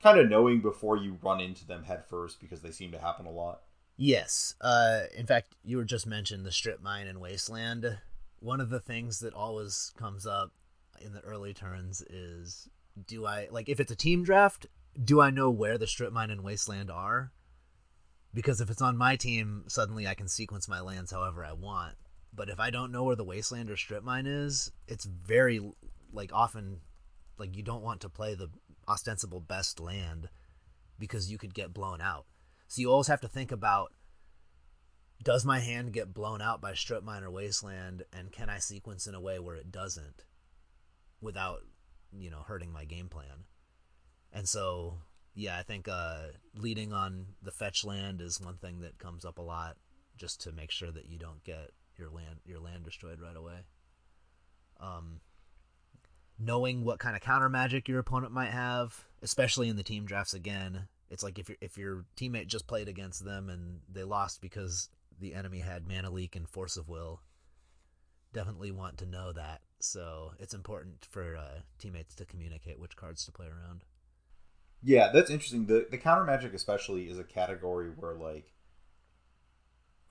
[0.03, 3.27] kind of knowing before you run into them head first because they seem to happen
[3.27, 3.61] a lot?
[3.99, 4.55] Yes.
[4.59, 7.99] Uh, in fact, you were just mentioned the strip mine and wasteland.
[8.41, 10.53] One of the things that always comes up
[11.03, 12.71] in the early turns is
[13.07, 14.67] do I like if it's a team draft,
[15.05, 17.33] do I know where the strip mine and wasteland are?
[18.33, 21.97] Because if it's on my team, suddenly I can sequence my lands however I want.
[22.35, 25.61] But if I don't know where the wasteland or strip mine is, it's very
[26.13, 26.81] like often
[27.39, 28.49] like you don't want to play the
[28.89, 30.29] ostensible best land
[30.99, 32.27] because you could get blown out.
[32.69, 33.93] So you always have to think about
[35.23, 39.07] does my hand get blown out by strip mine or wasteland and can I sequence
[39.07, 40.25] in a way where it doesn't
[41.21, 41.61] without,
[42.13, 43.45] you know, hurting my game plan.
[44.33, 44.99] And so
[45.35, 49.39] yeah, I think uh, leading on the fetch land is one thing that comes up
[49.39, 49.77] a lot
[50.17, 51.71] just to make sure that you don't get
[52.03, 53.61] your land your land destroyed right away.
[54.81, 55.21] Um,
[56.39, 60.35] knowing what kind of counter magic your opponent might have, especially in the team drafts
[60.35, 64.41] again, it's like if your if your teammate just played against them and they lost
[64.41, 64.89] because
[65.21, 67.21] the enemy had mana leak and force of will.
[68.33, 69.61] Definitely want to know that.
[69.79, 73.85] So it's important for uh, teammates to communicate which cards to play around.
[74.83, 75.67] Yeah, that's interesting.
[75.67, 78.52] The the counter magic especially is a category where like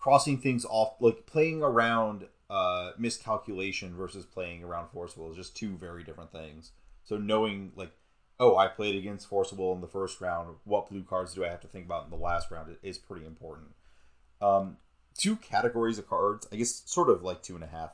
[0.01, 5.55] crossing things off, like playing around uh, miscalculation versus playing around force will is just
[5.55, 6.71] two very different things.
[7.05, 7.91] So knowing like
[8.41, 10.55] oh, I played against Forcible in the first round.
[10.63, 13.23] What blue cards do I have to think about in the last round is pretty
[13.23, 13.67] important.
[14.41, 14.77] Um,
[15.15, 17.91] two categories of cards, I guess, sort of like two and a half,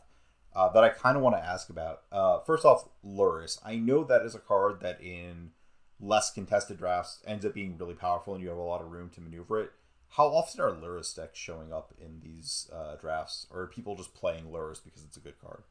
[0.56, 2.04] uh, that I kind of want to ask about.
[2.14, 3.60] Uh, first off, Lurrus.
[3.66, 5.52] I know that is a card that in
[6.00, 9.10] less contested drafts ends up being really powerful and you have a lot of room
[9.16, 9.72] to maneuver it.
[10.10, 14.14] How often are Lurrus decks showing up in these uh, drafts, or are people just
[14.14, 15.64] playing Lurrus because it's a good card?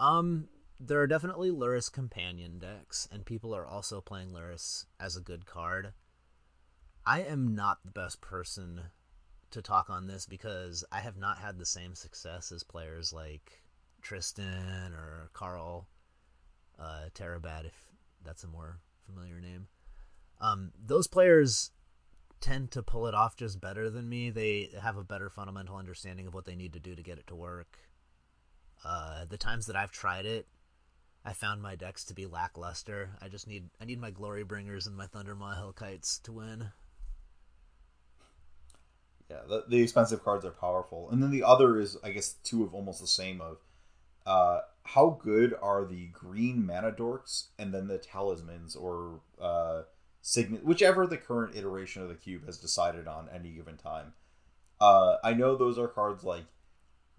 [0.00, 0.48] Um,
[0.80, 5.44] there are definitely Lurrus companion decks, and people are also playing Lurrus as a good
[5.44, 5.92] card.
[7.04, 8.82] I am not the best person
[9.50, 13.62] to talk on this because I have not had the same success as players like
[14.02, 15.88] Tristan or Carl
[16.78, 17.74] uh, Terabat, if
[18.24, 19.66] that's a more familiar name.
[20.40, 21.70] Um, those players
[22.40, 24.30] tend to pull it off just better than me.
[24.30, 27.26] They have a better fundamental understanding of what they need to do to get it
[27.28, 27.78] to work.
[28.84, 30.46] Uh, the times that I've tried it,
[31.24, 33.10] I found my decks to be lackluster.
[33.20, 36.70] I just need I need my Glorybringers and my Thundermaw Hellkites to win.
[39.28, 42.62] Yeah, the, the expensive cards are powerful, and then the other is I guess two
[42.62, 43.58] of almost the same of
[44.24, 49.82] uh, how good are the green mana dorks and then the talismans or uh,
[50.28, 54.12] signet, whichever the current iteration of the cube has decided on any given time.
[54.78, 56.44] Uh, I know those are cards like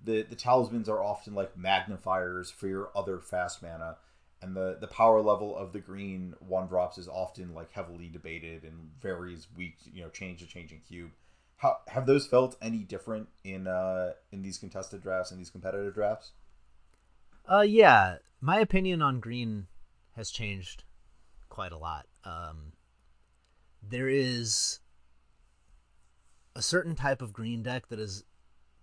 [0.04, 3.98] the the talismans are often like magnifiers for your other fast mana
[4.42, 8.64] and the the power level of the green one drops is often like heavily debated
[8.64, 11.10] and varies week you know change to changing cube.
[11.58, 15.96] How have those felt any different in uh in these contested drafts and these competitive
[15.96, 16.32] drafts?
[17.50, 18.18] Uh yeah.
[18.40, 19.68] My opinion on green
[20.16, 20.84] has changed
[21.50, 22.06] quite a lot.
[22.24, 22.74] Um
[23.82, 24.80] there is
[26.56, 28.24] a certain type of green deck that has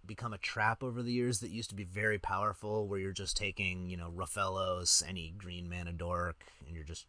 [0.06, 3.36] become a trap over the years that used to be very powerful, where you're just
[3.36, 7.06] taking, you know, Rofellos, any green mana dork, and you're just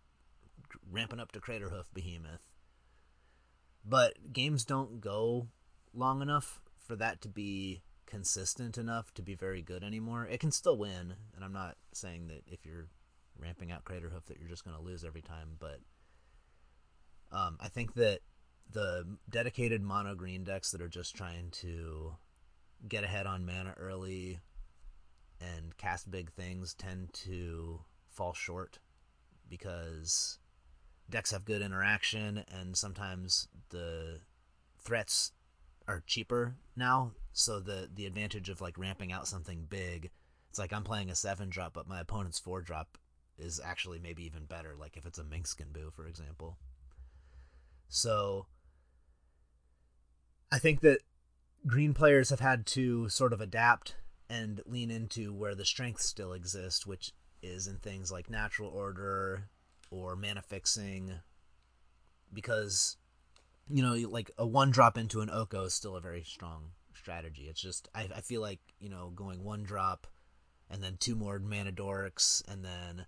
[0.91, 2.47] ramping up to Craterhoof Behemoth.
[3.85, 5.47] But games don't go
[5.93, 10.27] long enough for that to be consistent enough to be very good anymore.
[10.29, 12.87] It can still win, and I'm not saying that if you're
[13.39, 15.79] ramping out Craterhoof that you're just going to lose every time, but
[17.31, 18.19] um, I think that
[18.71, 22.15] the dedicated mono green decks that are just trying to
[22.87, 24.39] get ahead on mana early
[25.39, 28.79] and cast big things tend to fall short
[29.49, 30.39] because
[31.09, 34.19] decks have good interaction and sometimes the
[34.79, 35.31] threats
[35.87, 37.11] are cheaper now.
[37.31, 40.09] So the the advantage of like ramping out something big
[40.57, 42.97] it's like i'm playing a seven drop but my opponent's four drop
[43.37, 46.57] is actually maybe even better like if it's a Minsc and Boo for example
[47.87, 48.45] so
[50.51, 50.99] i think that
[51.65, 53.95] green players have had to sort of adapt
[54.29, 59.49] and lean into where the strengths still exist which is in things like natural order
[59.91, 61.13] or mana fixing
[62.33, 62.97] because
[63.69, 67.43] you know like a one drop into an oko is still a very strong strategy.
[67.43, 70.07] It's just i, I feel like you know going one drop
[70.69, 73.05] and then two more mana dorks and then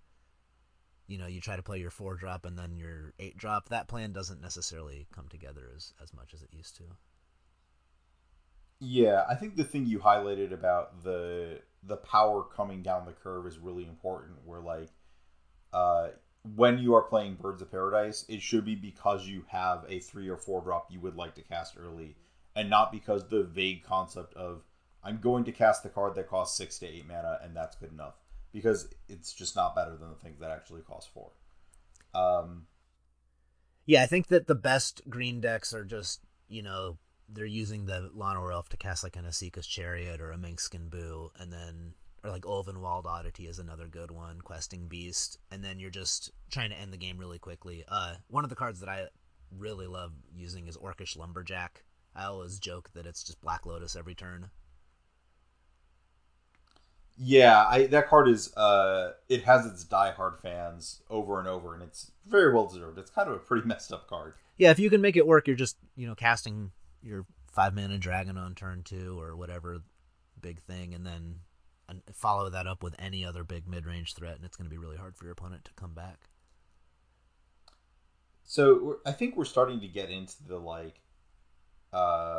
[1.10, 3.88] you know you try to play your four drop and then your eight drop that
[3.88, 6.84] plan doesn't necessarily come together as, as much as it used to
[8.78, 13.46] yeah i think the thing you highlighted about the the power coming down the curve
[13.46, 14.90] is really important where like
[15.72, 16.08] uh
[16.56, 20.28] when you are playing Birds of Paradise, it should be because you have a three
[20.28, 22.16] or four drop you would like to cast early,
[22.56, 24.62] and not because the vague concept of
[25.02, 27.92] I'm going to cast the card that costs six to eight mana and that's good
[27.92, 28.14] enough.
[28.52, 31.30] Because it's just not better than the things that actually cost four.
[32.14, 32.66] Um,
[33.86, 36.98] yeah, I think that the best green decks are just, you know,
[37.28, 40.90] they're using the Llanowar Elf to cast like an Esika's Chariot or a Minsc and
[40.90, 45.78] Boo, and then or like Ulvenwald Oddity is another good one, Questing Beast, and then
[45.78, 47.84] you're just trying to end the game really quickly.
[47.88, 49.06] Uh, one of the cards that I
[49.56, 51.84] really love using is Orcish Lumberjack.
[52.14, 54.50] I always joke that it's just Black Lotus every turn.
[57.22, 61.82] Yeah, I that card is uh it has its diehard fans over and over and
[61.82, 62.98] it's very well deserved.
[62.98, 64.34] It's kind of a pretty messed up card.
[64.56, 66.70] Yeah, if you can make it work, you're just, you know, casting
[67.02, 69.82] your five mana dragon on turn two or whatever
[70.40, 71.40] big thing and then
[72.12, 74.96] follow that up with any other big mid-range threat, and it's going to be really
[74.96, 76.28] hard for your opponent to come back.
[78.44, 81.00] So I think we're starting to get into the like
[81.92, 82.29] uh,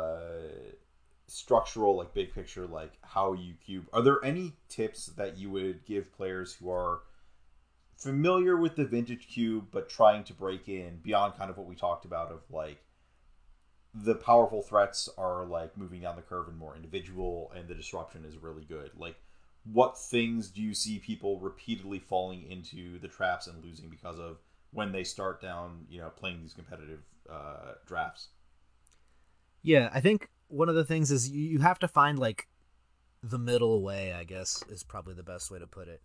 [1.32, 3.86] structural, like big picture, like how you cube.
[3.92, 7.00] Are there any tips that you would give players who are
[7.96, 11.76] familiar with the vintage cube but trying to break in beyond kind of what we
[11.76, 12.82] talked about of like
[13.94, 18.24] the powerful threats are like moving down the curve and more individual and the disruption
[18.24, 19.14] is really good like
[19.64, 24.38] what things do you see people repeatedly falling into the traps and losing because of
[24.72, 28.28] when they start down, you know, playing these competitive uh, drafts?
[29.62, 32.46] Yeah, I think one of the things is you have to find like
[33.22, 36.02] the middle way, I guess, is probably the best way to put it.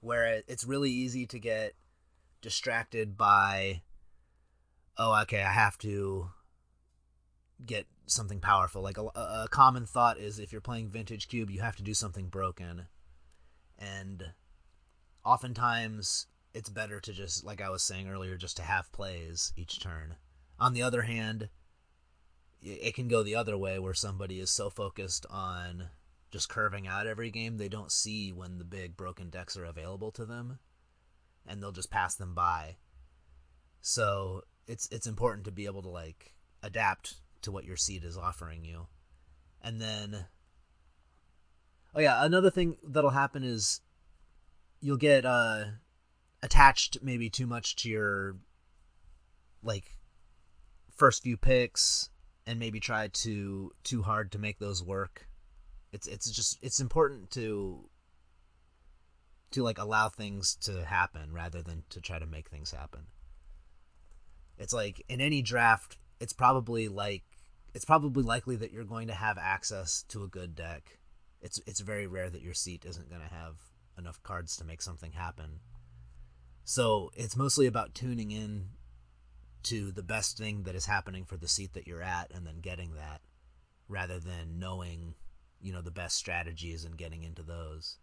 [0.00, 1.74] Where it's really easy to get
[2.40, 3.82] distracted by,
[4.96, 6.30] oh, okay, I have to
[7.66, 8.82] get something powerful.
[8.82, 11.94] Like a, a common thought is if you're playing Vintage Cube, you have to do
[11.94, 12.86] something broken
[13.78, 14.32] and
[15.24, 19.80] oftentimes it's better to just like I was saying earlier just to have plays each
[19.80, 20.16] turn.
[20.58, 21.48] On the other hand,
[22.62, 25.90] it can go the other way where somebody is so focused on
[26.30, 30.10] just curving out every game they don't see when the big broken decks are available
[30.10, 30.58] to them
[31.46, 32.76] and they'll just pass them by.
[33.80, 38.18] So, it's it's important to be able to like adapt to what your seed is
[38.18, 38.86] offering you.
[39.62, 40.26] And then
[41.94, 43.80] Oh yeah, another thing that'll happen is
[44.80, 45.64] you'll get uh
[46.42, 48.36] attached maybe too much to your
[49.62, 49.96] like
[50.94, 52.10] first few picks
[52.48, 55.28] and maybe try to too hard to make those work.
[55.92, 57.88] It's it's just it's important to
[59.52, 63.06] to like allow things to happen rather than to try to make things happen.
[64.58, 67.22] It's like in any draft, it's probably like
[67.74, 70.98] it's probably likely that you're going to have access to a good deck
[71.40, 73.56] it's it's very rare that your seat isn't going to have
[73.96, 75.60] enough cards to make something happen.
[76.64, 78.70] So it's mostly about tuning in
[79.68, 82.60] to the best thing that is happening for the seat that you're at and then
[82.60, 83.20] getting that
[83.88, 85.14] rather than knowing,
[85.60, 87.96] you know, the best strategies and getting into those.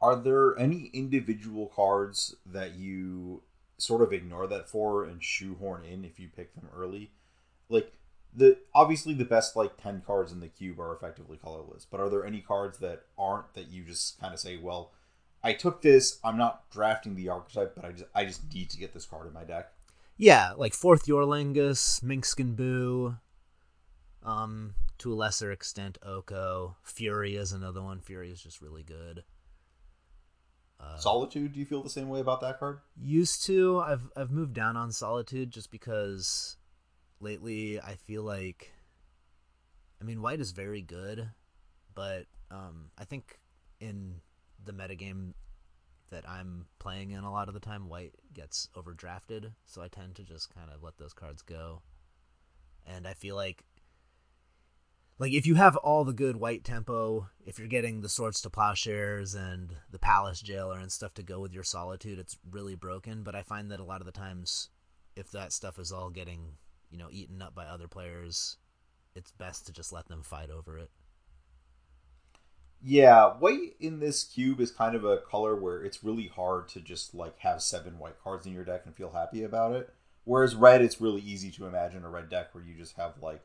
[0.00, 3.42] Are there any individual cards that you
[3.78, 7.12] sort of ignore that for and shoehorn in if you pick them early?
[7.68, 7.92] Like
[8.34, 12.10] the obviously the best like 10 cards in the cube are effectively colorless but are
[12.10, 14.92] there any cards that aren't that you just kind of say well
[15.42, 18.78] i took this i'm not drafting the archetype but i just i just need to
[18.78, 19.72] get this card in my deck
[20.16, 23.16] yeah like Forth Eorlingas minkskin boo
[24.22, 26.76] Um, to a lesser extent, Oko.
[26.82, 28.00] Fury is another one.
[28.00, 29.22] Fury is just really good.
[30.80, 32.80] Uh, Solitude, do you feel the same way about that card?
[33.00, 33.78] Used to.
[33.80, 36.56] I've I've moved down on Solitude just because
[37.20, 38.72] lately I feel like
[40.00, 41.30] I mean white is very good,
[41.94, 43.38] but um, I think
[43.80, 44.20] in
[44.66, 45.32] the metagame
[46.10, 50.14] that I'm playing in a lot of the time, white gets overdrafted, so I tend
[50.16, 51.82] to just kind of let those cards go.
[52.86, 53.64] And I feel like
[55.18, 58.50] like if you have all the good white tempo, if you're getting the swords to
[58.50, 63.22] plowshares and the palace jailer and stuff to go with your solitude, it's really broken.
[63.22, 64.68] But I find that a lot of the times,
[65.16, 66.58] if that stuff is all getting
[66.90, 68.58] you know eaten up by other players,
[69.14, 70.90] it's best to just let them fight over it.
[72.82, 76.80] Yeah, white in this cube is kind of a color where it's really hard to
[76.80, 79.92] just like have seven white cards in your deck and feel happy about it.
[80.24, 83.42] Whereas red, it's really easy to imagine a red deck where you just have like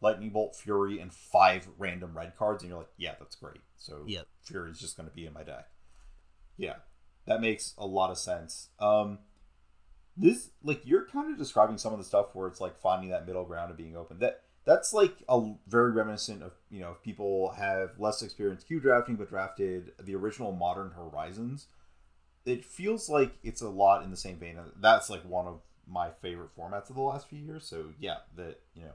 [0.00, 3.60] lightning bolt, fury, and five random red cards, and you're like, yeah, that's great.
[3.76, 4.26] So yep.
[4.50, 5.68] is just going to be in my deck.
[6.56, 6.76] Yeah,
[7.26, 8.68] that makes a lot of sense.
[8.78, 9.18] Um,
[10.16, 13.26] this like you're kind of describing some of the stuff where it's like finding that
[13.26, 14.18] middle ground and being open.
[14.20, 18.82] That that's like a very reminiscent of you know if people have less experience cube
[18.82, 21.66] drafting but drafted the original Modern Horizons.
[22.46, 24.58] It feels like it's a lot in the same vein.
[24.78, 27.64] That's like one of my favorite formats of the last few years.
[27.64, 28.92] So yeah, that you know,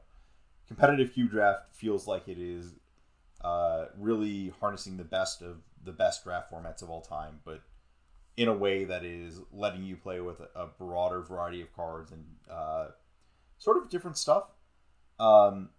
[0.67, 2.73] competitive cube draft feels like it is
[3.41, 7.61] uh, really harnessing the best of the best draft formats of all time, but
[8.37, 12.23] in a way that is letting you play with a broader variety of cards and
[12.49, 12.87] uh,
[13.57, 14.45] sort of different stuff.
[15.19, 15.69] Um,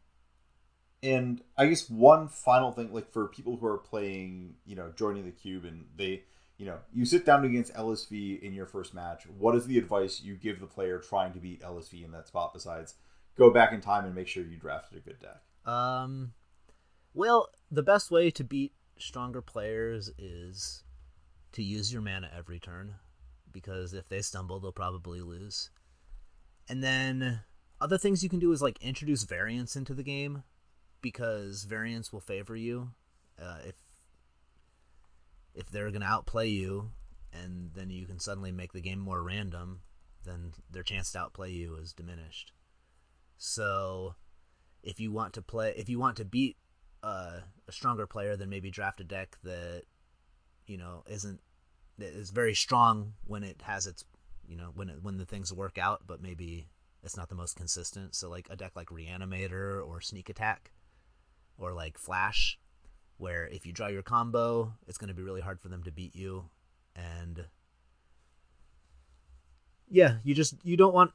[1.02, 5.24] and I guess one final thing, like for people who are playing, you know, joining
[5.24, 6.24] the cube, and they,
[6.58, 9.24] you know, you sit down against LSV in your first match.
[9.38, 12.52] What is the advice you give the player trying to beat LSV in that spot?
[12.52, 12.94] Besides,
[13.36, 15.40] go back in time and make sure you drafted a good deck.
[15.72, 16.32] Um,
[17.14, 20.84] well, the best way to beat stronger players is
[21.52, 22.96] to use your mana every turn,
[23.50, 25.70] because if they stumble, they'll probably lose.
[26.68, 27.40] And then
[27.80, 30.42] other things you can do is like introduce variance into the game
[31.00, 32.90] because variance will favor you
[33.40, 33.74] uh, if
[35.54, 36.90] if they're going to outplay you
[37.32, 39.80] and then you can suddenly make the game more random
[40.24, 42.52] then their chance to outplay you is diminished.
[43.38, 44.14] So
[44.82, 46.56] if you want to play if you want to beat
[47.02, 49.82] uh, a stronger player then maybe draft a deck that
[50.66, 51.40] you know isn't
[51.98, 54.04] that is very strong when it has its
[54.46, 56.68] you know when it, when the things work out but maybe
[57.02, 58.14] it's not the most consistent.
[58.14, 60.72] So like a deck like Reanimator or Sneak Attack
[61.58, 62.58] or like Flash,
[63.18, 65.92] where if you draw your combo, it's going to be really hard for them to
[65.92, 66.46] beat you.
[66.96, 67.46] And
[69.88, 71.12] yeah, you just you don't want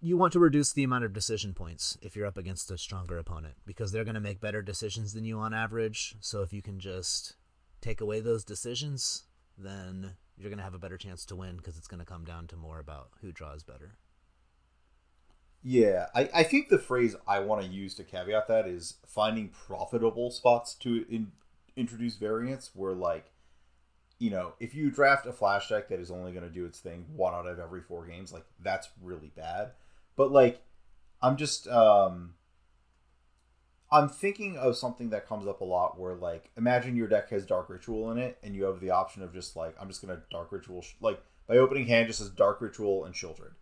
[0.00, 3.18] you want to reduce the amount of decision points if you're up against a stronger
[3.18, 6.16] opponent because they're going to make better decisions than you on average.
[6.20, 7.36] So if you can just
[7.80, 9.24] take away those decisions,
[9.56, 12.24] then you're going to have a better chance to win because it's going to come
[12.24, 13.96] down to more about who draws better.
[15.62, 19.48] Yeah, I, I think the phrase I want to use to caveat that is finding
[19.48, 21.32] profitable spots to in,
[21.76, 23.32] introduce variants where, like,
[24.18, 26.78] you know, if you draft a flash deck that is only going to do its
[26.78, 29.72] thing one out of every four games, like, that's really bad.
[30.14, 30.62] But, like,
[31.20, 32.34] I'm just, um,
[33.90, 37.44] I'm thinking of something that comes up a lot where, like, imagine your deck has
[37.44, 40.16] Dark Ritual in it and you have the option of just, like, I'm just going
[40.16, 43.54] to Dark Ritual, like, by opening hand just as Dark Ritual and Sheoldred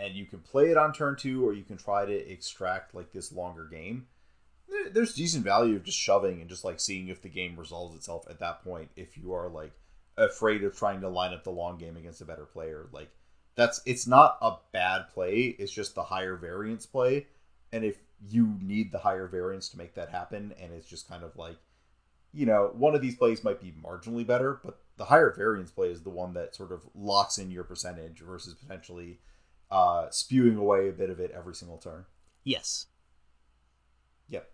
[0.00, 3.12] and you can play it on turn two or you can try to extract like
[3.12, 4.06] this longer game.
[4.92, 8.24] There's decent value of just shoving and just like seeing if the game resolves itself
[8.30, 9.72] at that point if you are like
[10.16, 12.88] afraid of trying to line up the long game against a better player.
[12.92, 13.10] Like
[13.56, 17.26] that's it's not a bad play it's just the higher variance play.
[17.72, 21.24] And if you need the higher variance to make that happen and it's just kind
[21.24, 21.56] of like
[22.32, 25.88] you know one of these plays might be marginally better but the higher variance play
[25.88, 29.18] is the one that sort of locks in your percentage versus potentially
[29.70, 32.04] uh, spewing away a bit of it every single turn.
[32.44, 32.86] Yes.
[34.28, 34.50] Yep.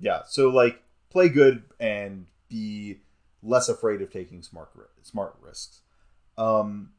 [0.00, 0.22] Yeah.
[0.26, 3.00] So like play good and be
[3.42, 4.70] less afraid of taking smart
[5.02, 5.80] smart risks.
[6.36, 6.90] Um,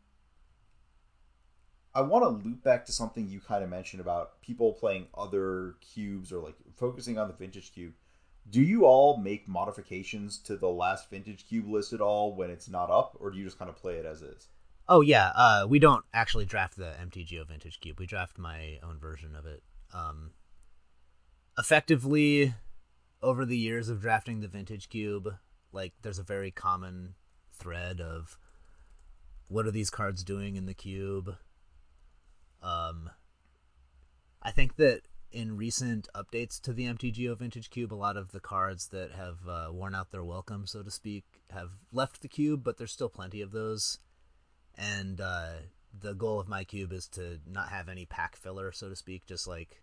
[1.93, 5.75] I want to loop back to something you kind of mentioned about people playing other
[5.81, 7.93] cubes or like focusing on the vintage cube.
[8.49, 12.69] Do you all make modifications to the last vintage cube list at all when it's
[12.69, 14.47] not up, or do you just kind of play it as is?
[14.91, 17.99] Oh yeah, uh, we don't actually draft the MTGO Vintage Cube.
[17.99, 19.61] We draft my own version of it.
[19.93, 20.31] Um,
[21.59, 22.55] effectively,
[23.21, 25.35] over the years of drafting the Vintage Cube,
[25.71, 27.13] like there's a very common
[27.51, 28.39] thread of
[29.47, 31.35] what are these cards doing in the cube.
[32.63, 33.11] Um,
[34.41, 38.39] I think that in recent updates to the MTGO Vintage Cube, a lot of the
[38.39, 42.63] cards that have uh, worn out their welcome, so to speak, have left the cube,
[42.63, 43.99] but there's still plenty of those.
[44.79, 45.51] And uh,
[45.99, 49.25] the goal of my cube is to not have any pack filler, so to speak.
[49.27, 49.81] Just like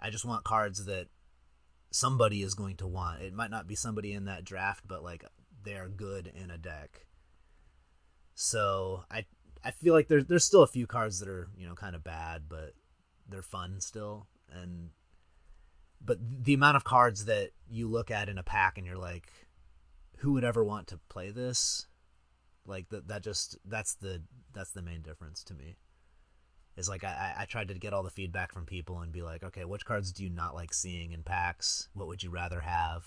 [0.00, 1.08] I just want cards that
[1.90, 3.22] somebody is going to want.
[3.22, 5.24] It might not be somebody in that draft, but like
[5.64, 7.06] they are good in a deck.
[8.34, 9.26] So I
[9.64, 12.04] I feel like there's there's still a few cards that are you know kind of
[12.04, 12.74] bad, but
[13.28, 14.28] they're fun still.
[14.52, 14.90] And
[16.00, 19.30] but the amount of cards that you look at in a pack and you're like,
[20.18, 21.86] who would ever want to play this?
[22.68, 24.22] Like that that just that's the
[24.54, 25.76] that's the main difference to me.
[26.76, 29.42] Is like I, I tried to get all the feedback from people and be like,
[29.42, 31.88] okay, which cards do you not like seeing in packs?
[31.94, 33.04] What would you rather have?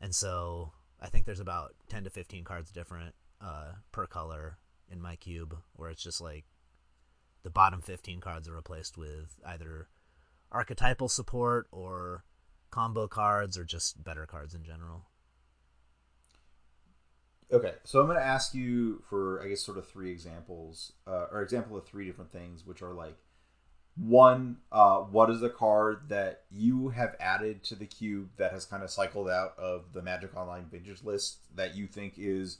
[0.00, 4.58] And so I think there's about ten to fifteen cards different uh, per color
[4.90, 6.44] in my cube, where it's just like
[7.42, 9.88] the bottom 15 cards are replaced with either
[10.50, 12.24] archetypal support or
[12.70, 15.06] combo cards or just better cards in general.
[17.50, 21.26] Okay, so I'm going to ask you for, I guess, sort of three examples, uh,
[21.32, 23.16] or example of three different things, which are like
[23.96, 28.66] one, uh, what is a card that you have added to the cube that has
[28.66, 32.58] kind of cycled out of the Magic Online vintage list that you think is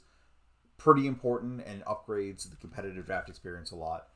[0.77, 4.07] pretty important and upgrades the competitive draft experience a lot?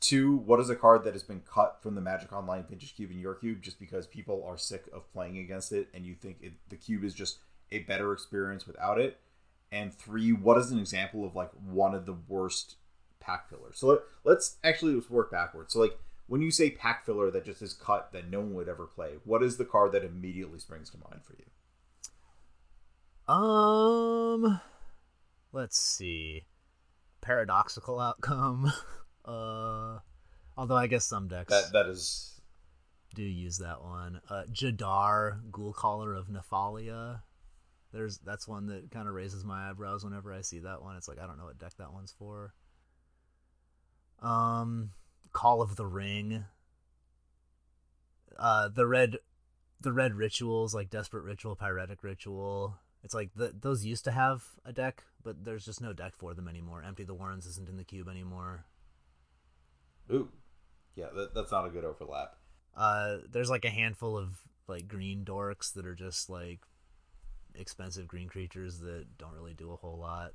[0.00, 3.12] Two, what is a card that has been cut from the Magic Online Vintage Cube
[3.12, 6.38] in your cube just because people are sick of playing against it and you think
[6.42, 7.38] it, the cube is just
[7.70, 9.18] a better experience without it?
[9.72, 12.76] And three, what is an example of like one of the worst
[13.18, 13.78] pack fillers?
[13.78, 15.72] So let, let's actually let's work backwards.
[15.72, 18.68] So like when you say pack filler that just is cut that no one would
[18.68, 21.46] ever play, what is the card that immediately springs to mind for you?
[23.34, 24.60] Um,
[25.52, 26.44] let's see.
[27.20, 28.72] Paradoxical outcome.
[29.24, 30.00] Uh,
[30.56, 32.40] although I guess some decks that that is
[33.14, 34.20] do use that one.
[34.28, 37.22] Uh, Jadar, Ghoul-Caller of Nephalia.
[37.92, 40.96] There's that's one that kind of raises my eyebrows whenever I see that one.
[40.96, 42.54] It's like I don't know what deck that one's for.
[44.20, 44.90] Um,
[45.32, 46.44] Call of the Ring.
[48.38, 49.18] Uh, the red,
[49.80, 52.78] the red rituals like Desperate Ritual, Pyretic Ritual.
[53.04, 56.34] It's like the, those used to have a deck, but there's just no deck for
[56.34, 56.82] them anymore.
[56.86, 58.64] Empty the Warrens isn't in the cube anymore.
[60.10, 60.28] Ooh,
[60.94, 62.36] yeah, that, that's not a good overlap.
[62.76, 64.38] Uh, there's like a handful of
[64.68, 66.60] like green dorks that are just like
[67.56, 70.32] expensive green creatures that don't really do a whole lot.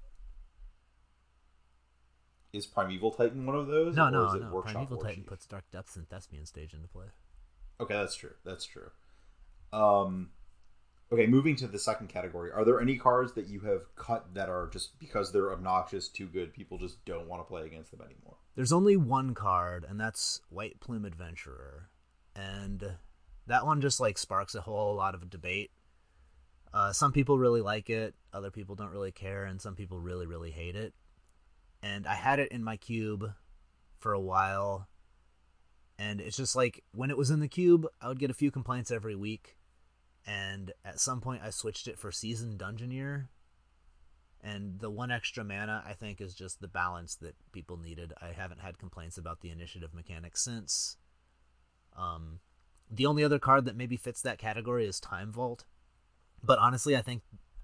[2.53, 3.95] Is Primeval Titan one of those?
[3.95, 4.61] No, no, no.
[4.61, 7.05] Primeval Titan puts Dark Depths and Thespian Stage into play.
[7.79, 8.33] Okay, that's true.
[8.43, 8.89] That's true.
[9.71, 10.29] Um,
[11.09, 14.49] Okay, moving to the second category, are there any cards that you have cut that
[14.49, 18.01] are just because they're obnoxious, too good, people just don't want to play against them
[18.01, 18.35] anymore?
[18.55, 21.89] There's only one card, and that's White Plume Adventurer.
[22.35, 22.97] And
[23.45, 25.71] that one just like sparks a whole lot of debate.
[26.73, 30.27] Uh, some people really like it, other people don't really care, and some people really,
[30.27, 30.93] really hate it.
[31.81, 33.33] And I had it in my cube
[33.99, 34.87] for a while,
[35.97, 38.51] and it's just like when it was in the cube, I would get a few
[38.51, 39.57] complaints every week
[40.27, 43.29] and at some point I switched it for Seasoned Dungeoneer.
[44.43, 48.13] And the one extra mana, I think, is just the balance that people needed.
[48.21, 50.97] I haven't had complaints about the initiative mechanic since.
[51.97, 52.39] Um,
[52.91, 55.65] the only other card that maybe fits that category is Time Vault.
[56.47, 57.21] But honestly, I think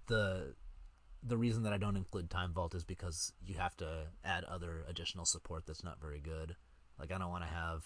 [0.07, 0.53] the
[1.23, 4.83] the reason that I don't include Time Vault is because you have to add other
[4.89, 6.57] additional support that's not very good.
[6.99, 7.85] Like I don't want to have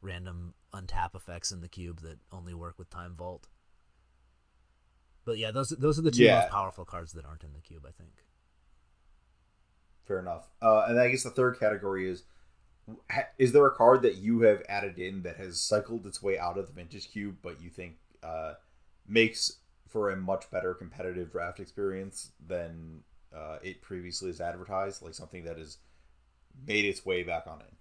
[0.00, 3.46] random untap effects in the cube that only work with Time Vault.
[5.26, 6.40] But yeah, those those are the two yeah.
[6.40, 7.84] most powerful cards that aren't in the cube.
[7.86, 8.24] I think.
[10.06, 10.48] Fair enough.
[10.62, 12.22] Uh, and I guess the third category is:
[13.38, 16.56] is there a card that you have added in that has cycled its way out
[16.56, 18.54] of the vintage cube, but you think uh,
[19.06, 19.58] makes
[19.90, 23.02] for a much better competitive draft experience than
[23.34, 25.02] uh, it previously is advertised?
[25.02, 25.78] Like something that has
[26.66, 27.76] made its way back on in.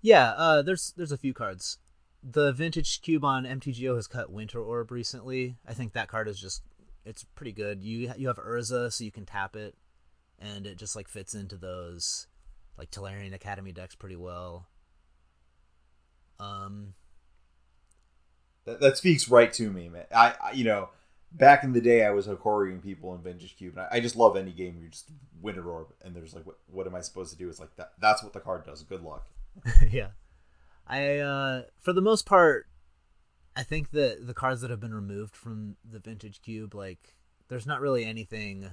[0.00, 1.78] Yeah, uh, there's there's a few cards
[2.22, 5.56] the vintage cube on MTGO has cut Winter Orb recently.
[5.66, 6.62] I think that card is just
[7.04, 7.82] it's pretty good.
[7.82, 9.76] You you have Urza, so you can tap it,
[10.38, 12.26] and it just like fits into those
[12.76, 14.68] like Tolarian Academy decks pretty well.
[16.40, 16.94] Um,
[18.64, 20.06] that, that speaks right to me, man.
[20.14, 20.90] I, I you know
[21.32, 24.16] back in the day I was Hokoriing people in Vintage Cube, and I, I, just
[24.16, 25.10] love any game where you just
[25.40, 27.48] Winter Orb, and there's like, what, what am I supposed to do?
[27.48, 27.92] It's like that.
[28.00, 28.82] That's what the card does.
[28.82, 29.26] Good luck.
[29.90, 30.08] yeah.
[30.86, 32.66] I uh, for the most part,
[33.54, 37.14] I think that the cards that have been removed from the vintage cube, like
[37.48, 38.70] there's not really anything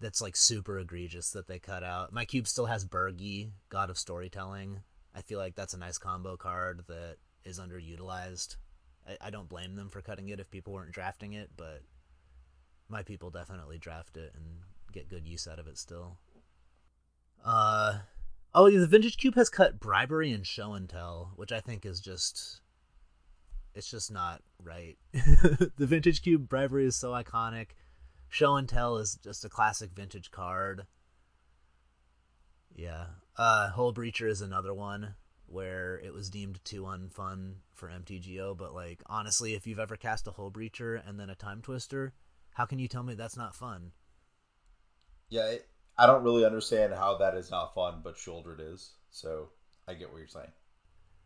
[0.00, 2.12] that's like super egregious that they cut out.
[2.12, 4.80] My cube still has Birgi, God of Storytelling,
[5.14, 8.56] I feel like that's a nice combo card that is underutilized.
[9.08, 11.82] I, I don't blame them for cutting it if people weren't drafting it, but
[12.88, 14.44] my people definitely draft it and
[14.92, 16.18] get good use out of it still.
[17.44, 18.00] Uh
[18.54, 22.00] oh, the Vintage Cube has cut bribery and show and tell, which I think is
[22.00, 22.60] just
[23.74, 24.96] it's just not right.
[25.12, 27.68] the Vintage Cube bribery is so iconic.
[28.28, 30.86] Show and tell is just a classic vintage card.
[32.74, 33.06] Yeah.
[33.36, 35.14] Uh Hull Breacher is another one
[35.52, 40.26] where it was deemed too unfun for MTGO, but like honestly, if you've ever cast
[40.26, 42.14] a Hull Breacher and then a Time Twister,
[42.54, 43.92] how can you tell me that's not fun?
[45.28, 48.92] Yeah, it, I don't really understand how that is not fun, but Sheoldred is.
[49.10, 49.50] So
[49.86, 50.52] I get what you're saying.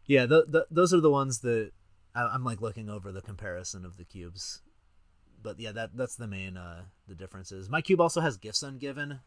[0.07, 1.73] Yeah, the, the, those are the ones that
[2.15, 4.63] I, am like looking over the comparison of the cubes.
[5.43, 7.69] But yeah, that that's the main uh the differences.
[7.69, 9.21] My cube also has gifts ungiven,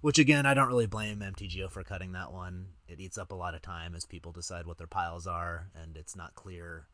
[0.00, 2.68] which again I don't really blame MTGO for cutting that one.
[2.86, 5.96] It eats up a lot of time as people decide what their piles are, and
[5.96, 6.86] it's not clear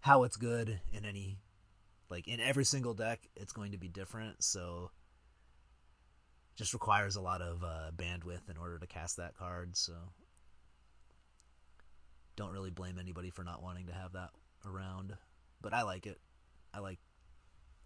[0.00, 1.38] how it's good in any
[2.08, 3.28] like in every single deck.
[3.36, 4.90] It's going to be different, so
[6.56, 9.76] just requires a lot of uh, bandwidth in order to cast that card.
[9.76, 9.94] So
[12.36, 14.30] don't really blame anybody for not wanting to have that
[14.66, 15.16] around,
[15.62, 16.18] but I like it.
[16.74, 16.98] I like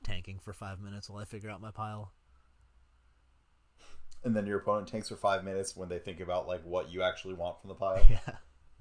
[0.03, 2.13] tanking for five minutes while I figure out my pile.
[4.25, 7.03] And then your opponent tanks for five minutes when they think about like what you
[7.03, 8.05] actually want from the pile.
[8.11, 8.37] Yeah.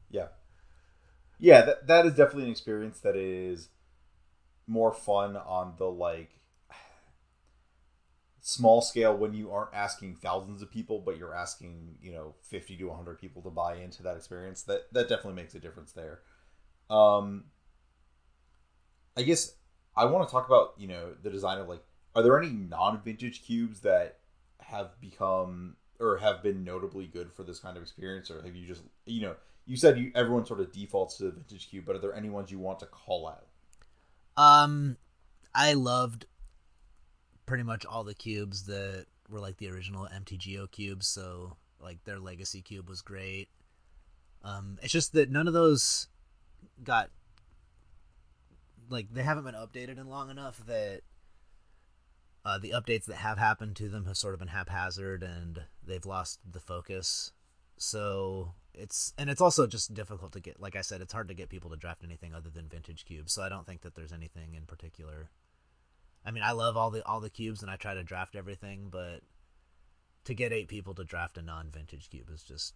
[0.09, 0.27] Yeah.
[1.39, 3.69] Yeah, that, that is definitely an experience that is
[4.67, 6.29] more fun on the like
[8.45, 12.75] small scale when you aren't asking thousands of people but you're asking you know 50
[12.75, 16.19] to 100 people to buy into that experience that that definitely makes a difference there
[16.89, 17.45] um
[19.15, 19.55] i guess
[19.95, 21.83] i want to talk about you know the design of like
[22.15, 24.19] are there any non-vintage cubes that
[24.67, 28.67] have become or have been notably good for this kind of experience or have you
[28.67, 29.35] just you know
[29.65, 32.29] you said you everyone sort of defaults to the vintage cube but are there any
[32.29, 33.47] ones you want to call out
[34.35, 34.97] um
[35.53, 36.25] i loved
[37.45, 41.07] pretty much all the cubes that were like the original MTGO cubes.
[41.07, 43.49] So like their legacy cube was great.
[44.43, 46.07] Um, it's just that none of those
[46.83, 47.09] got
[48.89, 51.01] like they haven't been updated in long enough that
[52.45, 56.05] uh, the updates that have happened to them have sort of been haphazard and they've
[56.05, 57.31] lost the focus.
[57.77, 60.59] So it's and it's also just difficult to get.
[60.59, 63.33] Like I said, it's hard to get people to draft anything other than vintage cubes.
[63.33, 65.29] So I don't think that there's anything in particular
[66.25, 68.87] I mean, I love all the all the cubes and I try to draft everything,
[68.89, 69.21] but
[70.25, 72.75] to get eight people to draft a non-vintage cube is just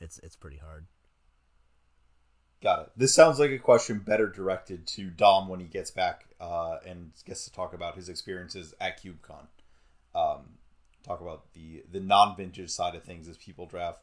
[0.00, 0.86] it's it's pretty hard.
[2.64, 2.92] Got it.
[2.96, 7.12] This sounds like a question better directed to Dom when he gets back uh, and
[7.26, 9.48] gets to talk about his experiences at CubeCon.
[10.14, 10.54] Um,
[11.06, 13.98] talk about the the non-vintage side of things as people draft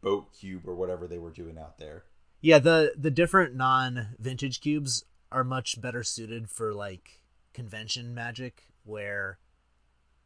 [0.00, 2.02] boat cube or whatever they were doing out there.
[2.40, 7.20] Yeah, the the different non-vintage cubes are much better suited for like
[7.54, 9.38] convention magic where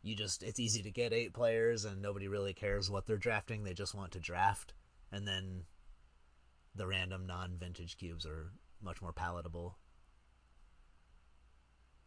[0.03, 3.65] you just it's easy to get eight players and nobody really cares what they're drafting
[3.65, 4.73] they just want to draft
[5.13, 5.65] and then
[6.77, 8.53] the random non-vintage cubes are
[8.83, 9.79] much more palatable.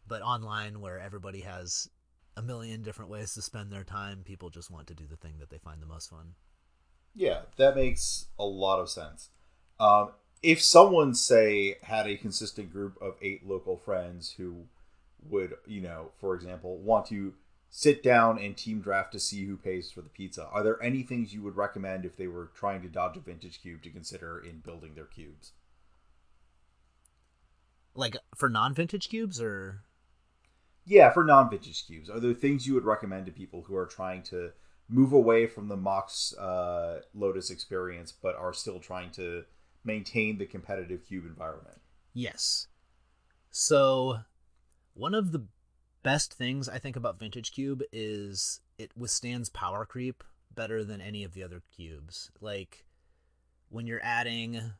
[0.06, 1.88] But online where everybody has
[2.36, 5.34] a million different ways to spend their time people just want to do the thing
[5.38, 6.34] that they find the most fun.
[7.14, 9.30] Yeah that makes a lot of sense.
[9.78, 10.10] Um,
[10.42, 14.64] if someone say had a consistent group of eight local friends who
[15.28, 17.34] would, you know, for example, want to
[17.70, 21.02] sit down and team draft to see who pays for the pizza, are there any
[21.02, 24.40] things you would recommend if they were trying to dodge a vintage cube to consider
[24.40, 25.52] in building their cubes?
[27.94, 29.82] Like for non-vintage cubes or
[30.84, 34.22] yeah, for non-vintage cubes, are there things you would recommend to people who are trying
[34.24, 34.50] to
[34.88, 39.44] move away from the Mox uh, Lotus experience, but are still trying to
[39.84, 41.80] maintain the competitive cube environment?
[42.12, 42.66] Yes.
[43.50, 44.18] So
[44.94, 45.46] one of the
[46.02, 50.24] best things I think about Vintage Cube is it withstands power creep
[50.54, 52.30] better than any of the other cubes.
[52.40, 52.84] Like
[53.68, 54.72] when you're adding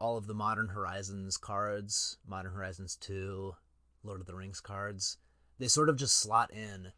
[0.00, 3.54] all of the Modern Horizons cards, Modern Horizons 2,
[4.02, 5.18] Lord of the Rings cards,
[5.58, 6.92] they sort of just slot in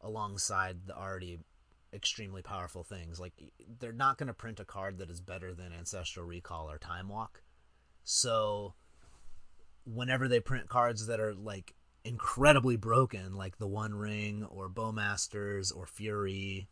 [0.00, 1.38] alongside the already
[1.92, 3.20] extremely powerful things.
[3.20, 3.34] Like
[3.78, 7.08] they're not going to print a card that is better than Ancestral Recall or Time
[7.08, 7.42] Walk.
[8.02, 8.74] So
[9.84, 11.74] whenever they print cards that are like
[12.04, 16.68] incredibly broken, like the One Ring or Bowmasters or Fury,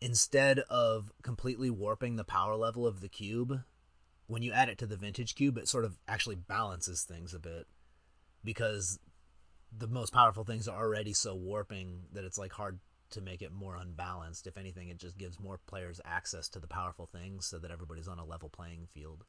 [0.00, 3.62] instead of completely warping the power level of the cube,
[4.26, 7.38] when you add it to the vintage cube, it sort of actually balances things a
[7.38, 7.66] bit
[8.44, 8.98] because
[9.76, 12.78] the most powerful things are already so warping that it's like hard
[13.10, 14.46] to make it more unbalanced.
[14.46, 18.08] If anything, it just gives more players access to the powerful things so that everybody's
[18.08, 19.24] on a level playing field.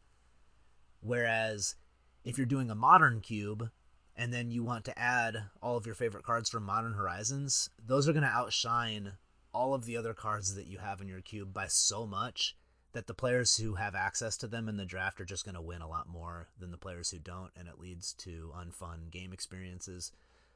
[1.01, 1.75] Whereas
[2.23, 3.69] if you're doing a modern cube
[4.17, 8.09] and then you want to add all of your favorite cards from Modern Horizons, those
[8.09, 9.13] are going to outshine
[9.53, 12.55] all of the other cards that you have in your cube by so much
[12.93, 15.61] that the players who have access to them in the draft are just going to
[15.61, 19.31] win a lot more than the players who don't, and it leads to unfun game
[19.31, 20.11] experiences.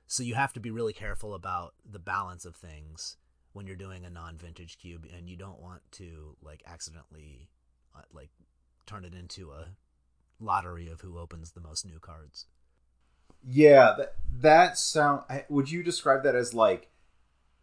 [0.08, 3.18] So you have to be really careful about the balance of things
[3.54, 7.50] when you're doing a non-vintage cube, and you don't want to like accidentally
[7.96, 8.32] uh, like
[8.88, 9.68] turn it into a
[10.40, 12.48] lottery of who opens the most new cards.
[13.48, 15.24] Yeah, that that sound.
[15.50, 16.90] Would you describe that as like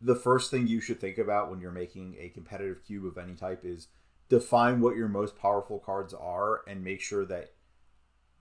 [0.00, 3.34] the first thing you should think about when you're making a competitive cube of any
[3.34, 3.88] type is
[4.28, 7.52] define what your most powerful cards are and make sure that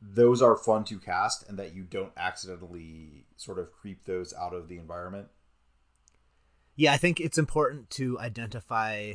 [0.01, 4.53] those are fun to cast and that you don't accidentally sort of creep those out
[4.53, 5.27] of the environment.
[6.75, 9.13] Yeah, I think it's important to identify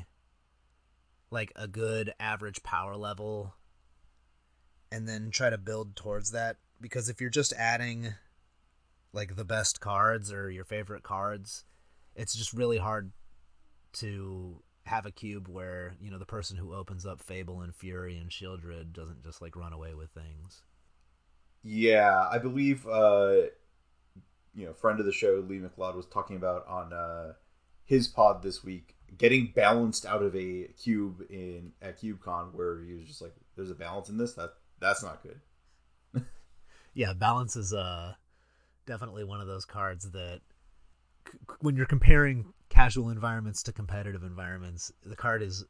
[1.30, 3.54] like a good average power level
[4.90, 8.14] and then try to build towards that because if you're just adding
[9.12, 11.64] like the best cards or your favorite cards,
[12.14, 13.12] it's just really hard
[13.94, 18.18] to have a cube where you know the person who opens up Fable and Fury
[18.18, 20.62] and Sheoldred doesn't just like run away with things.
[21.62, 23.42] Yeah, I believe uh,
[24.54, 27.34] you know friend of the show Lee McLeod was talking about on uh,
[27.84, 32.94] his pod this week getting balanced out of a cube in at CubeCon where he
[32.94, 35.40] was just like, "There's a balance in this that that's not good."
[36.94, 38.14] Yeah, balance is uh
[38.86, 40.40] definitely one of those cards that
[41.60, 45.64] when you're comparing casual environments to competitive environments, the card is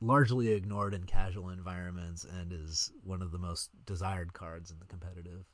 [0.00, 4.86] largely ignored in casual environments and is one of the most desired cards in the
[4.86, 5.44] competitive.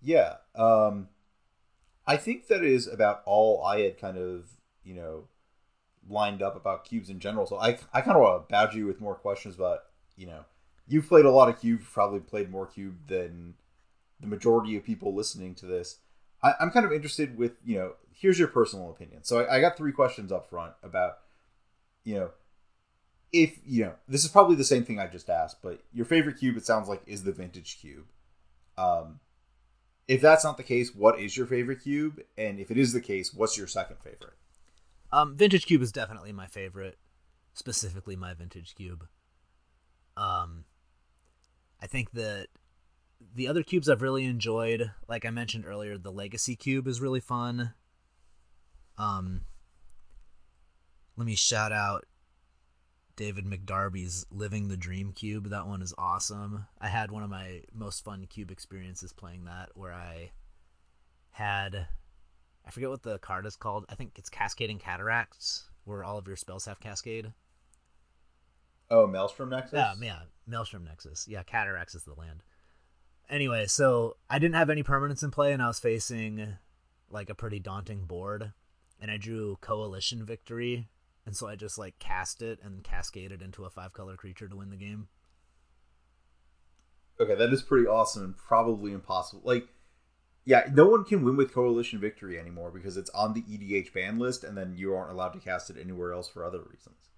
[0.00, 1.08] Yeah, um,
[2.06, 4.50] I think that is about all I had kind of
[4.84, 5.28] you know
[6.08, 7.46] lined up about cubes in general.
[7.46, 9.80] So I I kind of want to badge you with more questions about
[10.16, 10.44] you know
[10.92, 13.54] you've played a lot of cube, probably played more cube than
[14.20, 15.98] the majority of people listening to this.
[16.42, 19.24] I, am kind of interested with you know here's your personal opinion.
[19.24, 21.18] So I, I got three questions up front about
[22.04, 22.30] you know
[23.32, 26.38] if you know this is probably the same thing I just asked, but your favorite
[26.38, 28.06] cube it sounds like is the vintage cube.
[28.76, 29.20] Um,
[30.08, 32.20] if that's not the case, what is your favorite cube?
[32.36, 34.34] And if it is the case, what's your second favorite?
[35.12, 36.98] Um, vintage cube is definitely my favorite,
[37.54, 39.06] specifically my vintage cube.
[40.16, 40.64] Um,
[41.82, 42.46] I think that
[43.34, 47.20] the other cubes I've really enjoyed, like I mentioned earlier, the Legacy cube is really
[47.20, 47.74] fun.
[48.96, 49.42] Um,
[51.16, 52.06] let me shout out
[53.16, 55.50] David McDarby's Living the Dream Cube.
[55.50, 56.66] That one is awesome.
[56.80, 60.30] I had one of my most fun cube experiences playing that where I
[61.30, 61.88] had
[62.64, 63.86] I forget what the card is called.
[63.88, 67.32] I think it's Cascading Cataracts, where all of your spells have cascade.
[68.90, 69.72] Oh, Maelstrom Nexus?
[69.72, 71.26] Yeah, yeah, Maelstrom Nexus.
[71.28, 72.42] Yeah, Cataracts is the land
[73.32, 76.56] anyway, so I didn't have any permanents in play, and I was facing
[77.10, 78.52] like a pretty daunting board,
[79.00, 80.88] and I drew Coalition Victory,
[81.26, 84.56] and so I just like cast it and cascaded into a five color creature to
[84.56, 85.08] win the game.
[87.20, 89.42] Okay, that is pretty awesome and probably impossible.
[89.44, 89.68] Like,
[90.44, 94.18] yeah, no one can win with Coalition Victory anymore because it's on the EDH ban
[94.18, 97.10] list, and then you aren't allowed to cast it anywhere else for other reasons.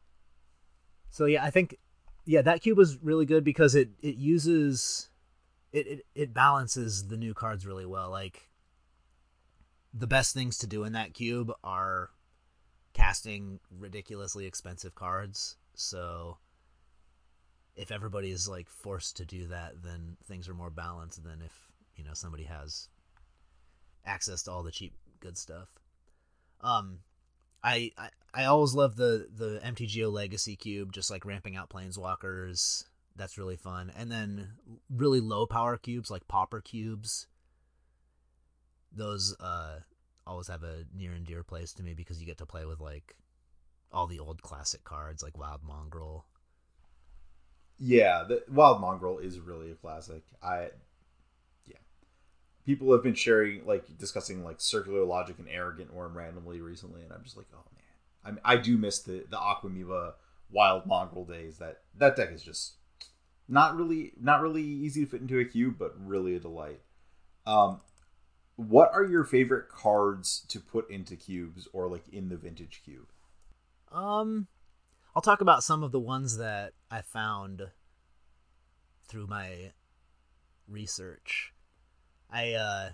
[1.10, 1.78] So yeah, I think
[2.24, 5.08] yeah that cube was really good because it it uses
[5.74, 8.08] it, it it balances the new cards really well.
[8.08, 8.48] Like
[9.92, 12.10] the best things to do in that cube are
[12.94, 15.56] casting ridiculously expensive cards.
[15.74, 16.38] So
[17.74, 21.52] if everybody is like forced to do that, then things are more balanced than if
[21.96, 22.88] you know somebody has
[24.06, 25.68] access to all the cheap good stuff.
[26.60, 27.00] Um,
[27.64, 32.84] I I, I always love the the MTGO Legacy cube, just like ramping out planeswalkers
[33.16, 33.92] that's really fun.
[33.96, 34.52] And then
[34.90, 37.26] really low power cubes like pauper cubes.
[38.92, 39.80] Those uh,
[40.26, 42.80] always have a near and dear place to me because you get to play with
[42.80, 43.16] like
[43.92, 46.26] all the old classic cards like Wild Mongrel.
[47.78, 50.22] Yeah, the Wild Mongrel is really a classic.
[50.42, 50.68] I.
[52.66, 57.12] People have been sharing like discussing like circular logic and Arrogant Wurm randomly recently and
[57.12, 57.64] I'm just like, "Oh
[58.24, 58.38] man.
[58.44, 60.14] I I do miss the the Aquamoeba
[60.50, 61.58] Wild Mongrel days.
[61.58, 62.74] That that deck is just
[63.48, 66.80] not really not really easy to fit into a cube, but really a delight.
[67.46, 67.80] Um,
[68.56, 73.08] what are your favorite cards to put into cubes or like in the vintage cube?
[73.90, 74.46] Um,
[75.14, 77.70] I'll talk about some of the ones that I found
[79.08, 79.72] through my
[80.68, 81.53] research.
[82.34, 82.90] I uh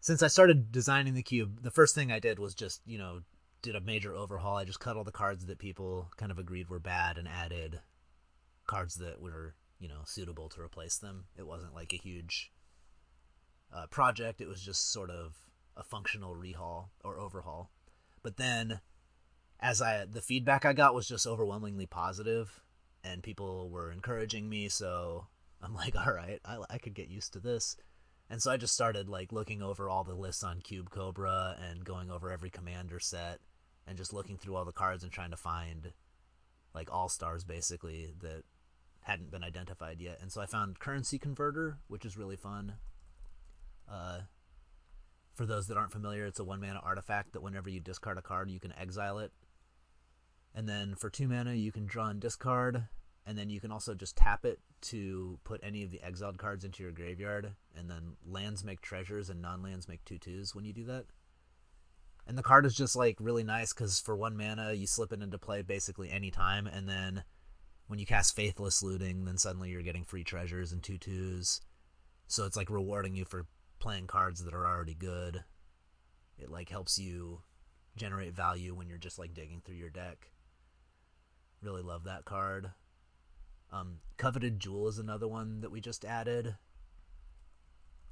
[0.00, 3.20] since I started designing the cube, the first thing I did was just you know
[3.62, 4.56] did a major overhaul.
[4.56, 7.80] I just cut all the cards that people kind of agreed were bad and added
[8.66, 11.24] cards that were you know suitable to replace them.
[11.36, 12.52] It wasn't like a huge
[13.74, 14.40] uh, project.
[14.40, 15.36] It was just sort of
[15.76, 17.70] a functional rehaul or overhaul.
[18.22, 18.80] But then,
[19.58, 22.60] as I the feedback I got was just overwhelmingly positive,
[23.02, 24.68] and people were encouraging me.
[24.68, 25.26] So
[25.60, 27.76] I'm like, all right, I, I could get used to this.
[28.30, 31.84] And so I just started like looking over all the lists on Cube Cobra and
[31.84, 33.40] going over every commander set
[33.88, 35.92] and just looking through all the cards and trying to find
[36.72, 38.44] like all stars basically that
[39.00, 40.18] hadn't been identified yet.
[40.22, 42.74] And so I found Currency Converter, which is really fun.
[43.90, 44.20] Uh,
[45.34, 48.22] for those that aren't familiar, it's a one mana artifact that whenever you discard a
[48.22, 49.32] card, you can exile it.
[50.54, 52.84] And then for two mana, you can draw and discard,
[53.30, 56.64] and then you can also just tap it to put any of the exiled cards
[56.64, 57.52] into your graveyard.
[57.76, 61.04] And then lands make treasures, and non lands make two twos when you do that.
[62.26, 65.22] And the card is just like really nice because for one mana, you slip it
[65.22, 67.22] into play basically any time, and then
[67.86, 71.60] when you cast Faithless Looting, then suddenly you're getting free treasures and two twos.
[72.26, 73.46] So it's like rewarding you for
[73.78, 75.44] playing cards that are already good.
[76.36, 77.42] It like helps you
[77.96, 80.32] generate value when you're just like digging through your deck.
[81.62, 82.72] Really love that card.
[83.72, 86.56] Um, Coveted Jewel is another one that we just added,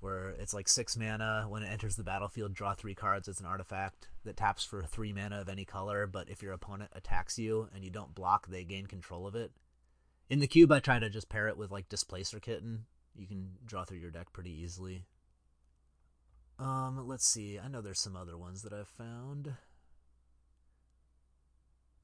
[0.00, 1.46] where it's like six mana.
[1.48, 3.28] When it enters the battlefield, draw three cards.
[3.28, 6.90] It's an artifact that taps for three mana of any color, but if your opponent
[6.94, 9.52] attacks you and you don't block, they gain control of it.
[10.30, 12.84] In the cube, I try to just pair it with like Displacer Kitten.
[13.16, 15.04] You can draw through your deck pretty easily.
[16.58, 17.58] Um, let's see.
[17.58, 19.54] I know there's some other ones that I've found.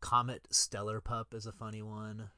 [0.00, 2.30] Comet Stellar Pup is a funny one.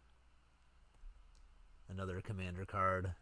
[1.88, 3.12] Another commander card.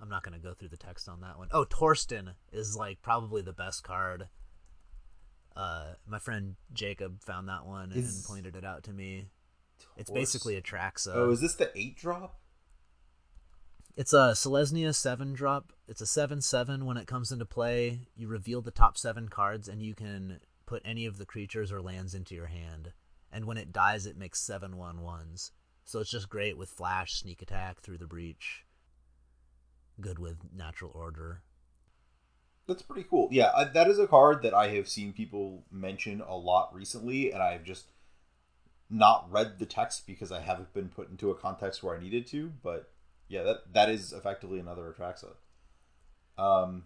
[0.00, 1.48] I'm not going to go through the text on that one.
[1.52, 4.28] Oh, Torsten is like probably the best card.
[5.54, 8.16] Uh, my friend Jacob found that one is...
[8.16, 9.26] and pointed it out to me.
[9.96, 11.12] It's basically an Atraxa.
[11.14, 12.40] Oh, is this the eight drop?
[13.96, 15.72] It's a Selesnya 7 drop.
[15.88, 16.86] It's a 7 7.
[16.86, 20.82] When it comes into play, you reveal the top 7 cards and you can put
[20.84, 22.92] any of the creatures or lands into your hand.
[23.32, 25.50] And when it dies, it makes 7 1 1s.
[25.84, 28.64] So it's just great with Flash, Sneak Attack through the breach.
[30.00, 31.42] Good with Natural Order.
[32.66, 33.28] That's pretty cool.
[33.32, 37.42] Yeah, that is a card that I have seen people mention a lot recently, and
[37.42, 37.86] I've just
[38.88, 42.26] not read the text because I haven't been put into a context where I needed
[42.28, 42.52] to.
[42.62, 42.90] But
[43.28, 45.34] yeah, that that is effectively another Atraxa.
[46.38, 46.84] Um,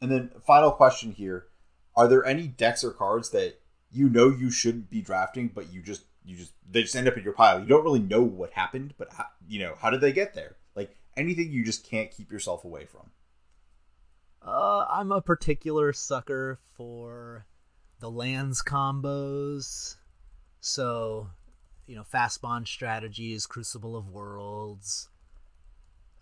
[0.00, 1.46] and then final question here:
[1.96, 3.60] Are there any decks or cards that
[3.90, 7.16] you know you shouldn't be drafting, but you just you just they just end up
[7.16, 7.60] in your pile?
[7.60, 10.56] You don't really know what happened, but how, you know how did they get there?
[10.76, 13.10] Like anything you just can't keep yourself away from.
[14.46, 17.46] Uh, I'm a particular sucker for
[18.00, 19.96] the lands combos.
[20.60, 21.28] So,
[21.86, 25.08] you know, Fastbond strategies, Crucible of Worlds,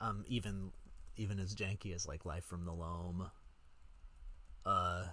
[0.00, 0.70] um, even
[1.16, 3.30] even as janky as like Life from the Loam.
[4.64, 5.06] Uh,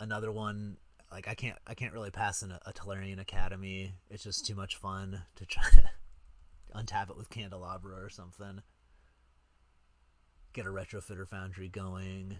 [0.00, 0.78] another one
[1.10, 3.94] like I can't I can't really pass in a, Tolarian Academy.
[4.10, 5.82] It's just too much fun to try to
[6.74, 8.62] untap it with Candelabra or something.
[10.52, 12.38] Get a retrofitter foundry going.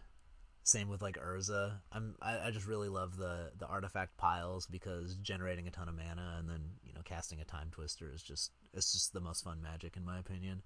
[0.62, 1.78] Same with like Urza.
[1.92, 5.94] I'm I, I just really love the the artifact piles because generating a ton of
[5.94, 9.62] mana and then you know casting a Timetwister is just it's just the most fun
[9.62, 10.62] magic in my opinion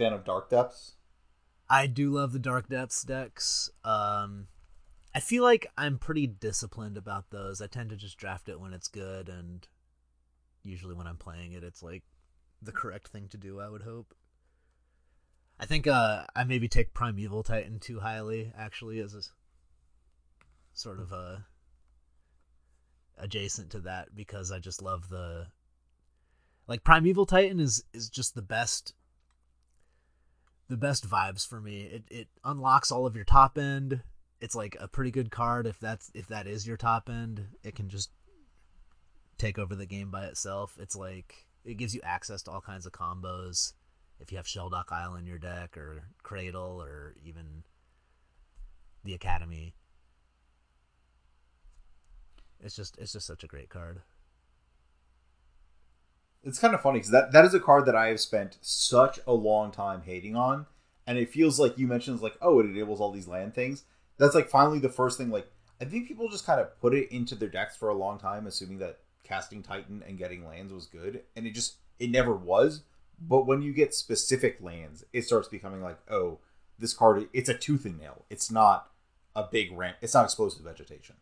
[0.00, 0.94] fan of Dark Depths?
[1.68, 3.70] I do love the Dark Depths decks.
[3.84, 4.46] Um,
[5.14, 7.60] I feel like I'm pretty disciplined about those.
[7.60, 9.66] I tend to just draft it when it's good, and
[10.62, 12.04] usually when I'm playing it, it's like
[12.62, 13.60] the correct thing to do.
[13.60, 14.14] I would hope.
[15.58, 19.22] I think uh, I maybe take Primeval Titan too highly, actually, as a
[20.72, 21.38] sort of a uh,
[23.18, 25.48] adjacent to that because I just love the
[26.66, 28.94] like Primeval Titan is is just the best
[30.68, 31.82] the best vibes for me.
[31.82, 34.02] It it unlocks all of your top end.
[34.40, 37.46] It's like a pretty good card if that's if that is your top end.
[37.62, 38.10] It can just
[39.38, 40.76] take over the game by itself.
[40.80, 43.74] It's like it gives you access to all kinds of combos.
[44.18, 47.64] If you have Shelldock Isle in your deck or Cradle or even
[49.04, 49.74] the Academy.
[52.62, 54.02] It's just it's just such a great card
[56.42, 59.20] it's kind of funny because that, that is a card that I have spent such
[59.26, 60.66] a long time hating on,
[61.06, 63.84] and it feels like you mentioned like oh it enables all these land things.
[64.20, 65.30] That's like finally the first thing.
[65.30, 65.50] Like
[65.80, 68.46] I think people just kind of put it into their decks for a long time,
[68.46, 72.82] assuming that casting Titan and getting lands was good, and it just it never was.
[73.18, 76.38] But when you get specific lands, it starts becoming like oh
[76.78, 78.26] this card it's a tooth and nail.
[78.28, 78.90] It's not
[79.34, 79.96] a big ramp.
[80.02, 81.16] It's not explosive vegetation.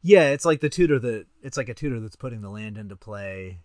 [0.00, 2.94] Yeah, it's like the tutor that it's like a tutor that's putting the land into
[2.94, 3.62] play.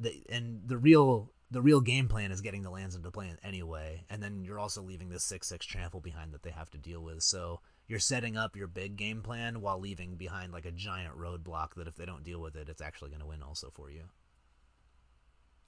[0.00, 4.04] The, and the real the real game plan is getting the lands into play anyway,
[4.10, 7.00] and then you're also leaving this six six trample behind that they have to deal
[7.00, 7.22] with.
[7.22, 11.74] So you're setting up your big game plan while leaving behind like a giant roadblock
[11.76, 14.02] that if they don't deal with it, it's actually going to win also for you.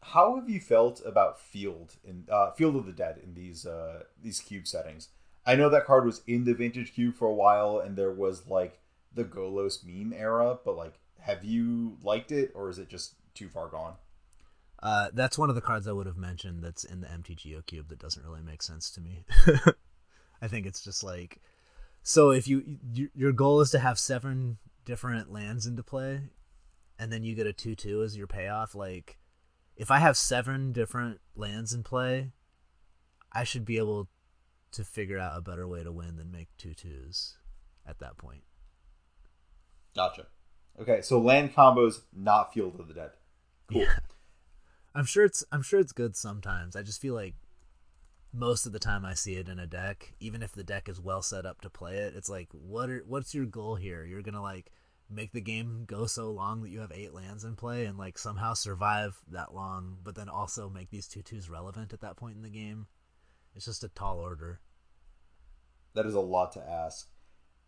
[0.01, 4.05] How have you felt about Field in uh, Field of the Dead in these uh,
[4.21, 5.09] these cube settings?
[5.45, 8.47] I know that card was in the vintage cube for a while, and there was
[8.47, 8.81] like
[9.12, 13.49] the Golos meme era, but like, have you liked it, or is it just too
[13.49, 13.95] far gone?
[14.81, 17.89] Uh, that's one of the cards I would have mentioned that's in the MTGO cube
[17.89, 19.25] that doesn't really make sense to me.
[20.43, 21.41] I think it's just like
[22.03, 22.79] so if you
[23.15, 26.21] your goal is to have seven different lands into play
[26.99, 29.19] and then you get a 2-2 as your payoff like
[29.79, 32.33] if I have seven different lands in play,
[33.33, 34.09] I should be able
[34.73, 37.39] to figure out a better way to win than make two twos
[37.87, 38.43] at that point.
[39.95, 40.27] Gotcha.
[40.81, 43.11] Okay, so land combos, not Field of the Dead.
[43.71, 43.83] Cool.
[43.83, 43.95] Yeah.
[44.95, 46.75] I'm sure it's I'm sure it's good sometimes.
[46.75, 47.35] I just feel like
[48.39, 51.01] most of the time I see it in a deck, even if the deck is
[51.01, 54.05] well set up to play it, it's like what are what's your goal here?
[54.05, 54.70] You're gonna like
[55.11, 58.18] make the game go so long that you have eight lands in play and like
[58.18, 62.36] somehow survive that long, but then also make these two twos relevant at that point
[62.36, 62.86] in the game.
[63.57, 64.61] It's just a tall order.
[65.95, 67.09] That is a lot to ask.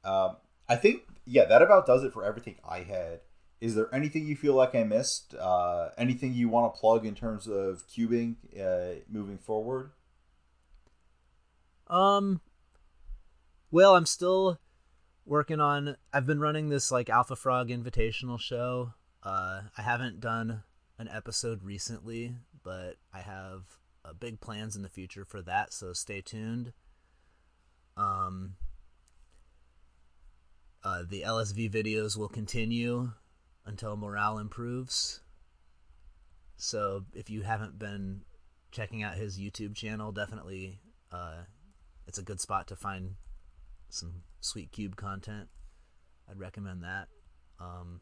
[0.05, 0.37] Um,
[0.69, 3.21] I think yeah, that about does it for everything I had.
[3.61, 5.35] Is there anything you feel like I missed?
[5.35, 9.91] Uh, anything you want to plug in terms of cubing uh, moving forward?
[11.91, 12.41] Um.
[13.71, 14.59] Well, I'm still
[15.27, 18.95] working on I've been running this like alfaphrog Invitational show.
[19.23, 20.63] Uh, I haven't done
[20.99, 22.35] an episode recently,
[22.65, 23.63] but I have
[24.05, 26.73] uh, big plans in the future for that, so stay tuned.
[27.97, 28.55] Um,
[30.83, 33.13] uh, the LSV videos will continue
[33.67, 35.21] until morale improves.
[36.57, 38.23] So if you haven't been
[38.71, 40.81] checking out his YouTube channel, definitely
[41.13, 41.43] uh,
[42.11, 43.15] it's a good spot to find
[43.89, 45.49] some sweet cube content.
[46.29, 47.07] I'd recommend that.
[47.61, 48.01] Um,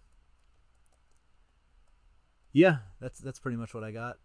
[2.50, 4.16] yeah, that's that's pretty much what I got.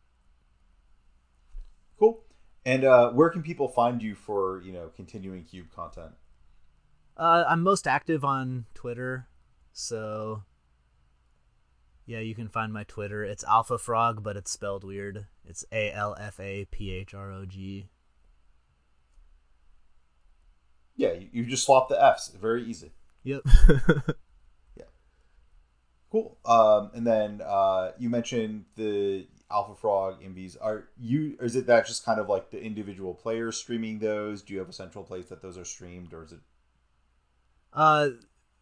[1.99, 2.23] Cool.
[2.65, 6.13] And uh, where can people find you for you know continuing cube content?
[7.17, 9.27] Uh, I'm most active on Twitter,
[9.73, 10.43] so
[12.05, 13.25] yeah, you can find my Twitter.
[13.25, 15.25] It's Alpha Frog, but it's spelled weird.
[15.43, 17.89] It's A L F A P H R O G.
[20.95, 22.29] Yeah, you, you just swap the F's.
[22.29, 22.91] Very easy.
[23.23, 23.41] Yep.
[24.75, 24.85] yeah.
[26.11, 26.37] Cool.
[26.45, 30.55] Um, and then uh, you mentioned the alfaphrog Invies.
[30.57, 31.35] Are you?
[31.39, 34.41] Or is it that just kind of like the individual players streaming those?
[34.41, 36.39] Do you have a central place that those are streamed, or is it?
[37.71, 38.09] Uh,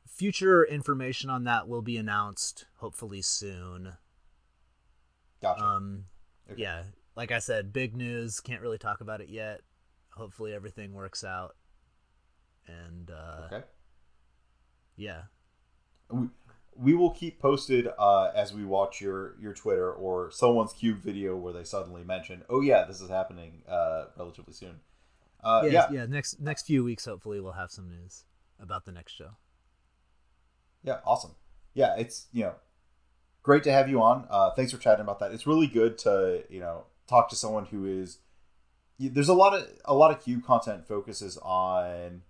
[0.07, 3.93] future information on that will be announced hopefully soon.
[5.41, 5.63] Gotcha.
[5.63, 6.05] Um,
[6.49, 6.61] okay.
[6.61, 6.83] yeah,
[7.15, 8.39] like I said, big news.
[8.39, 9.61] Can't really talk about it yet.
[10.11, 11.55] Hopefully everything works out
[12.67, 13.65] and uh, okay,
[14.95, 15.23] yeah,
[16.09, 16.27] we
[16.75, 21.35] we will keep posted uh, as we watch your your Twitter or someone's cube video
[21.35, 24.79] where they suddenly mention, oh yeah, this is happening uh, relatively soon.
[25.43, 26.05] Uh, yeah, yeah, yeah.
[26.05, 28.23] Next next few weeks, hopefully, we'll have some news
[28.59, 29.31] about the next show.
[30.83, 31.35] Yeah, awesome.
[31.73, 32.55] Yeah, it's you know
[33.43, 34.27] great to have you on.
[34.29, 35.31] Uh, thanks for chatting about that.
[35.31, 38.19] It's really good to you know talk to someone who is.
[38.99, 42.21] There's a lot of a lot of cube content focuses on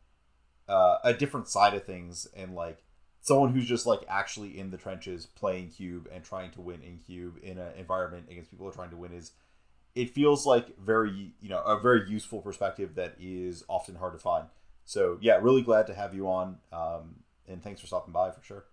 [0.71, 2.83] uh, a different side of things and like
[3.19, 6.97] someone who's just like actually in the trenches playing cube and trying to win in
[6.97, 9.31] cube in an environment against people who are trying to win is
[9.93, 14.19] it feels like very you know a very useful perspective that is often hard to
[14.19, 14.47] find.
[14.85, 17.17] So yeah really glad to have you on um,
[17.47, 18.65] and thanks for stopping by for sure.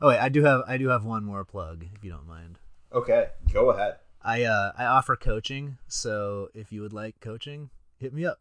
[0.00, 2.58] Oh wait i do have i do have one more plug if you don't mind.
[2.92, 3.96] Okay go ahead.
[4.22, 8.38] I uh i offer coaching so if you would like coaching hit me up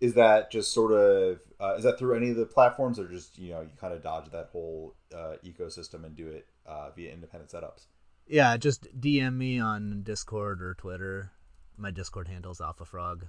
[0.00, 3.38] is that just sort of uh, is that through any of the platforms or just
[3.38, 7.12] you know you kind of dodge that whole uh, ecosystem and do it uh, via
[7.12, 7.86] independent setups?
[8.26, 11.32] Yeah just dm me on discord or twitter.
[11.78, 13.26] My discord handle's alpha frog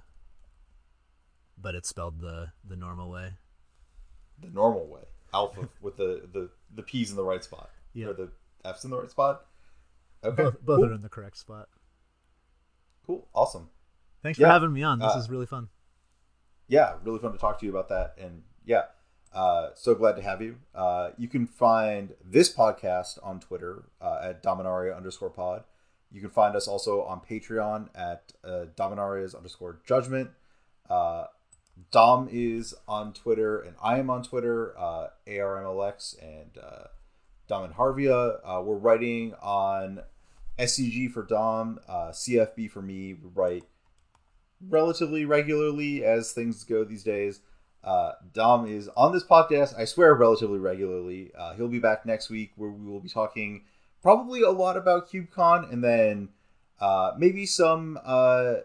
[1.60, 3.32] but it's spelled the the normal way.
[4.40, 5.02] The normal way.
[5.32, 7.70] Alpha with the the the p's in the right spot.
[7.94, 8.08] Yeah.
[8.08, 8.30] Or the
[8.64, 9.46] f's in the right spot?
[10.22, 10.90] Okay both, both cool.
[10.90, 11.68] are in the correct spot.
[13.06, 13.70] Cool awesome.
[14.22, 14.48] Thanks yeah.
[14.48, 14.98] for having me on.
[14.98, 15.68] This uh, is really fun
[16.68, 18.14] yeah, really fun to talk to you about that.
[18.18, 18.84] And yeah,
[19.34, 20.56] uh, so glad to have you.
[20.74, 25.64] Uh, you can find this podcast on Twitter uh, at Dominaria underscore pod.
[26.10, 30.30] You can find us also on Patreon at uh, Dominaria's underscore judgment.
[30.88, 31.24] Uh,
[31.90, 36.88] Dom is on Twitter, and I am on Twitter, uh, ARMLX, and uh,
[37.46, 38.40] Dom and Harvia.
[38.44, 40.00] Uh, we're writing on
[40.58, 43.14] SCG for Dom, uh, CFB for me.
[43.14, 43.64] We write
[44.66, 47.40] relatively regularly as things go these days.
[47.84, 51.30] Uh, Dom is on this podcast, I swear, relatively regularly.
[51.36, 53.62] Uh, he'll be back next week where we will be talking
[54.02, 56.28] probably a lot about CubeCon and then
[56.80, 58.56] uh, maybe some uh,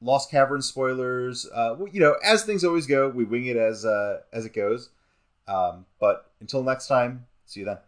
[0.00, 1.48] Lost Cavern spoilers.
[1.54, 4.90] Uh, you know, as things always go, we wing it as uh, as it goes.
[5.46, 7.78] Um, but until next time, see you then.